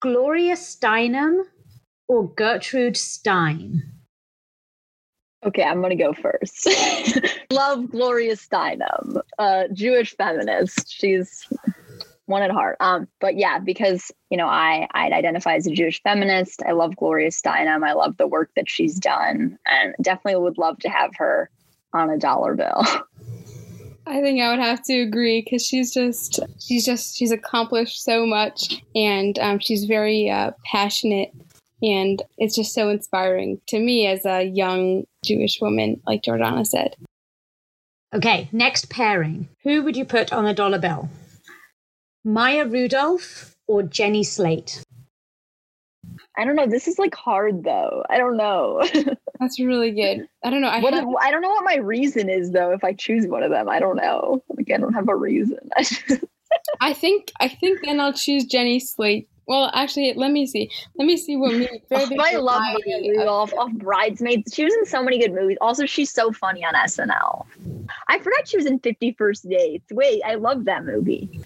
Gloria 0.00 0.56
Steinem 0.56 1.44
or 2.06 2.28
Gertrude 2.34 2.98
Stein. 2.98 3.97
Okay, 5.46 5.62
I'm 5.62 5.80
gonna 5.80 5.96
go 5.96 6.12
first. 6.12 6.68
Love 7.50 7.90
Gloria 7.90 8.34
Steinem, 8.34 9.20
uh, 9.38 9.64
Jewish 9.72 10.16
feminist. 10.16 10.92
She's 10.92 11.46
one 12.26 12.42
at 12.42 12.50
heart. 12.50 12.76
Um, 12.80 13.08
but 13.20 13.36
yeah, 13.36 13.58
because 13.58 14.10
you 14.30 14.36
know, 14.36 14.46
I 14.46 14.88
I 14.92 15.06
identify 15.06 15.54
as 15.54 15.66
a 15.66 15.72
Jewish 15.72 16.02
feminist. 16.02 16.62
I 16.66 16.72
love 16.72 16.96
Gloria 16.96 17.30
Steinem. 17.30 17.86
I 17.86 17.92
love 17.92 18.16
the 18.16 18.26
work 18.26 18.50
that 18.56 18.68
she's 18.68 18.98
done, 18.98 19.58
and 19.66 19.94
definitely 20.02 20.40
would 20.40 20.58
love 20.58 20.78
to 20.80 20.88
have 20.88 21.10
her 21.16 21.50
on 21.92 22.10
a 22.10 22.18
dollar 22.18 22.54
bill. 22.54 22.84
I 24.06 24.22
think 24.22 24.40
I 24.40 24.50
would 24.50 24.60
have 24.60 24.82
to 24.84 25.00
agree 25.00 25.42
because 25.42 25.66
she's 25.66 25.92
just 25.92 26.40
she's 26.58 26.84
just 26.84 27.16
she's 27.16 27.30
accomplished 27.30 28.02
so 28.02 28.26
much, 28.26 28.82
and 28.94 29.38
um, 29.38 29.58
she's 29.58 29.84
very 29.84 30.30
uh, 30.30 30.52
passionate 30.64 31.32
and 31.82 32.22
it's 32.36 32.56
just 32.56 32.74
so 32.74 32.88
inspiring 32.88 33.60
to 33.68 33.78
me 33.78 34.06
as 34.06 34.24
a 34.24 34.42
young 34.44 35.04
Jewish 35.24 35.60
woman, 35.60 36.00
like 36.06 36.22
Jordana 36.22 36.66
said. 36.66 36.96
Okay, 38.14 38.48
next 38.52 38.88
pairing. 38.88 39.48
Who 39.64 39.82
would 39.82 39.96
you 39.96 40.04
put 40.04 40.32
on 40.32 40.46
a 40.46 40.54
dollar 40.54 40.78
bill? 40.78 41.08
Maya 42.24 42.66
Rudolph 42.66 43.54
or 43.66 43.82
Jenny 43.82 44.24
Slate? 44.24 44.82
I 46.36 46.44
don't 46.44 46.56
know. 46.56 46.66
This 46.66 46.88
is 46.88 46.98
like 46.98 47.14
hard 47.14 47.64
though. 47.64 48.04
I 48.08 48.16
don't 48.16 48.36
know. 48.36 48.82
That's 49.40 49.60
really 49.60 49.90
good. 49.90 50.26
I 50.44 50.50
don't 50.50 50.60
know. 50.60 50.68
I, 50.68 50.80
what 50.80 50.94
have... 50.94 51.04
is, 51.04 51.14
I 51.20 51.30
don't 51.30 51.42
know 51.42 51.50
what 51.50 51.64
my 51.64 51.76
reason 51.76 52.30
is 52.30 52.52
though. 52.52 52.72
If 52.72 52.84
I 52.84 52.92
choose 52.92 53.26
one 53.26 53.42
of 53.42 53.50
them, 53.50 53.68
I 53.68 53.78
don't 53.80 53.96
know. 53.96 54.42
Like 54.48 54.70
I 54.72 54.78
don't 54.78 54.94
have 54.94 55.08
a 55.08 55.16
reason. 55.16 55.58
I 56.80 56.92
think 56.92 57.32
I 57.40 57.48
think 57.48 57.80
then 57.84 58.00
I'll 58.00 58.12
choose 58.12 58.44
Jenny 58.44 58.80
Slate 58.80 59.28
well, 59.48 59.70
actually, 59.72 60.12
let 60.14 60.30
me 60.30 60.46
see. 60.46 60.70
Let 60.96 61.06
me 61.06 61.16
see 61.16 61.36
what 61.36 61.52
movie. 61.52 61.82
Oh, 61.90 62.08
I 62.20 62.36
love 62.36 62.62
Rudolph 62.86 63.54
off 63.54 63.72
Bridesmaids. 63.72 64.54
She 64.54 64.64
was 64.64 64.74
in 64.74 64.84
so 64.84 65.02
many 65.02 65.18
good 65.18 65.32
movies. 65.32 65.56
Also, 65.60 65.86
she's 65.86 66.12
so 66.12 66.32
funny 66.32 66.64
on 66.64 66.74
SNL. 66.74 67.46
I 68.08 68.18
forgot 68.18 68.46
she 68.46 68.58
was 68.58 68.66
in 68.66 68.78
Fifty 68.78 69.12
First 69.12 69.48
Dates. 69.48 69.90
Wait, 69.90 70.22
I 70.24 70.34
love 70.34 70.66
that 70.66 70.84
movie. 70.84 71.40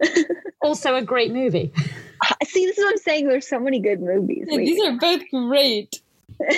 also, 0.62 0.96
a 0.96 1.02
great 1.02 1.32
movie. 1.32 1.72
Uh, 2.20 2.34
see, 2.44 2.66
this 2.66 2.76
is 2.76 2.84
what 2.84 2.90
I'm 2.90 2.98
saying. 2.98 3.28
There's 3.28 3.48
so 3.48 3.60
many 3.60 3.78
good 3.78 4.00
movies. 4.00 4.46
Yeah, 4.50 4.58
these 4.58 4.84
are 4.84 4.98
both 4.98 5.22
great. 5.30 6.02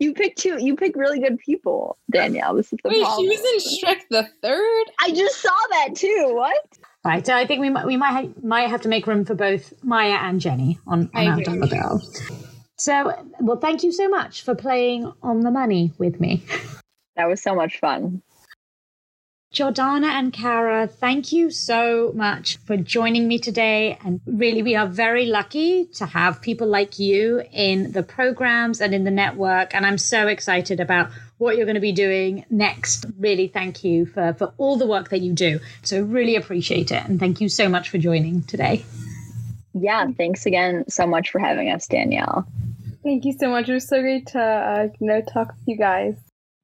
you 0.00 0.14
pick 0.14 0.36
two. 0.36 0.56
You 0.58 0.74
pick 0.74 0.96
really 0.96 1.20
good 1.20 1.38
people, 1.38 1.98
Danielle. 2.10 2.54
This 2.54 2.72
is 2.72 2.78
the 2.82 2.88
Wait, 2.88 3.02
problem. 3.02 3.30
she 3.30 3.36
was 3.36 3.64
in 3.64 3.78
Shrek 3.78 4.00
the 4.10 4.26
Third. 4.42 4.84
I 5.00 5.10
just 5.10 5.42
saw 5.42 5.50
that 5.70 5.90
too. 5.94 6.32
What? 6.34 6.78
Right, 7.04 7.26
so 7.26 7.34
uh, 7.34 7.36
I 7.36 7.46
think 7.46 7.60
we 7.60 7.68
might 7.68 7.86
we 7.86 7.98
might 7.98 8.12
ha- 8.12 8.32
might 8.42 8.70
have 8.70 8.80
to 8.82 8.88
make 8.88 9.06
room 9.06 9.26
for 9.26 9.34
both 9.34 9.74
Maya 9.84 10.18
and 10.22 10.40
Jenny 10.40 10.78
on, 10.86 11.10
on 11.14 11.26
our 11.26 11.40
dollar 11.42 11.66
bill. 11.66 12.02
So, 12.78 13.14
well, 13.40 13.58
thank 13.58 13.82
you 13.82 13.92
so 13.92 14.08
much 14.08 14.42
for 14.42 14.54
playing 14.54 15.12
on 15.22 15.40
the 15.40 15.50
money 15.50 15.92
with 15.98 16.18
me. 16.18 16.42
That 17.16 17.28
was 17.28 17.42
so 17.42 17.54
much 17.54 17.78
fun. 17.78 18.22
Jordana 19.54 20.08
and 20.08 20.32
Kara, 20.32 20.88
thank 20.88 21.30
you 21.30 21.48
so 21.48 22.10
much 22.16 22.56
for 22.66 22.76
joining 22.76 23.28
me 23.28 23.38
today. 23.38 23.96
And 24.04 24.20
really, 24.26 24.64
we 24.64 24.74
are 24.74 24.88
very 24.88 25.26
lucky 25.26 25.84
to 25.94 26.06
have 26.06 26.42
people 26.42 26.66
like 26.66 26.98
you 26.98 27.42
in 27.52 27.92
the 27.92 28.02
programs 28.02 28.80
and 28.80 28.92
in 28.92 29.04
the 29.04 29.12
network. 29.12 29.72
And 29.72 29.86
I'm 29.86 29.98
so 29.98 30.26
excited 30.26 30.80
about 30.80 31.10
what 31.38 31.56
you're 31.56 31.66
going 31.66 31.74
to 31.74 31.80
be 31.80 31.92
doing 31.92 32.44
next. 32.50 33.06
Really, 33.18 33.48
thank 33.48 33.84
you 33.84 34.06
for, 34.06 34.34
for 34.34 34.52
all 34.58 34.76
the 34.76 34.86
work 34.86 35.10
that 35.10 35.20
you 35.20 35.32
do. 35.32 35.60
So, 35.82 36.02
really 36.02 36.36
appreciate 36.36 36.90
it. 36.92 37.04
And 37.04 37.18
thank 37.18 37.40
you 37.40 37.48
so 37.48 37.68
much 37.68 37.88
for 37.90 37.98
joining 37.98 38.42
today. 38.42 38.84
Yeah, 39.74 40.06
thanks 40.16 40.46
again 40.46 40.84
so 40.88 41.06
much 41.06 41.30
for 41.30 41.40
having 41.40 41.68
us, 41.68 41.88
Danielle. 41.88 42.46
Thank 43.02 43.24
you 43.24 43.32
so 43.32 43.50
much. 43.50 43.68
It 43.68 43.74
was 43.74 43.88
so 43.88 44.00
great 44.00 44.26
to 44.28 44.40
uh, 44.40 44.88
you 45.00 45.06
know 45.06 45.20
talk 45.20 45.48
with 45.48 45.66
you 45.66 45.76
guys. 45.76 46.14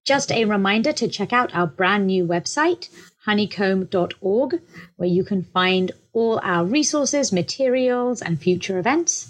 Just 0.06 0.32
a 0.32 0.44
reminder 0.46 0.92
to 0.94 1.08
check 1.08 1.32
out 1.32 1.54
our 1.54 1.66
brand 1.66 2.06
new 2.06 2.26
website, 2.26 2.88
honeycomb.org, 3.26 4.60
where 4.96 5.08
you 5.08 5.24
can 5.24 5.42
find 5.42 5.92
all 6.12 6.40
our 6.42 6.64
resources, 6.64 7.32
materials, 7.32 8.22
and 8.22 8.40
future 8.40 8.78
events. 8.78 9.28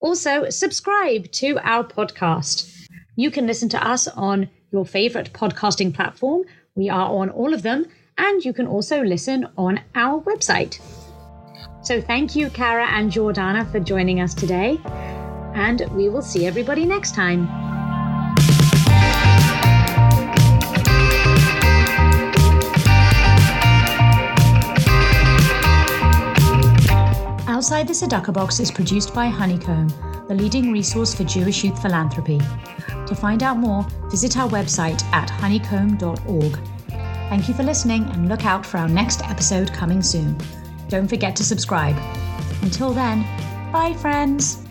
Also, 0.00 0.50
subscribe 0.50 1.30
to 1.32 1.58
our 1.62 1.82
podcast. 1.82 2.70
You 3.16 3.30
can 3.30 3.46
listen 3.46 3.68
to 3.70 3.86
us 3.86 4.06
on 4.06 4.48
your 4.74 4.84
favorite 4.84 5.32
podcasting 5.32 5.94
platform. 5.94 6.42
We 6.74 6.90
are 6.90 7.08
on 7.08 7.30
all 7.30 7.54
of 7.54 7.62
them, 7.62 7.86
and 8.18 8.44
you 8.44 8.52
can 8.52 8.66
also 8.66 9.02
listen 9.02 9.46
on 9.56 9.80
our 9.94 10.20
website. 10.22 10.80
So, 11.82 12.00
thank 12.00 12.34
you, 12.34 12.50
Kara 12.50 12.86
and 12.86 13.12
Jordana, 13.12 13.70
for 13.70 13.78
joining 13.78 14.20
us 14.20 14.34
today, 14.34 14.80
and 15.54 15.86
we 15.92 16.08
will 16.08 16.22
see 16.22 16.44
everybody 16.46 16.84
next 16.84 17.14
time. 17.14 17.48
Outside 27.46 27.86
the 27.86 27.94
Tzedakah 27.94 28.32
Box 28.32 28.58
is 28.58 28.72
produced 28.72 29.14
by 29.14 29.26
Honeycomb, 29.28 29.88
the 30.28 30.34
leading 30.34 30.72
resource 30.72 31.14
for 31.14 31.24
Jewish 31.24 31.64
youth 31.64 31.80
philanthropy. 31.80 32.40
To 33.06 33.14
find 33.14 33.42
out 33.42 33.58
more, 33.58 33.86
visit 34.10 34.36
our 34.38 34.48
website 34.48 35.02
at 35.12 35.30
honeycomb.org. 35.30 36.58
Thank 37.28 37.48
you 37.48 37.54
for 37.54 37.62
listening 37.62 38.04
and 38.10 38.28
look 38.28 38.44
out 38.44 38.64
for 38.64 38.78
our 38.78 38.88
next 38.88 39.22
episode 39.22 39.72
coming 39.72 40.02
soon. 40.02 40.36
Don't 40.88 41.08
forget 41.08 41.34
to 41.36 41.44
subscribe. 41.44 41.96
Until 42.62 42.92
then, 42.92 43.22
bye, 43.72 43.94
friends. 43.94 44.63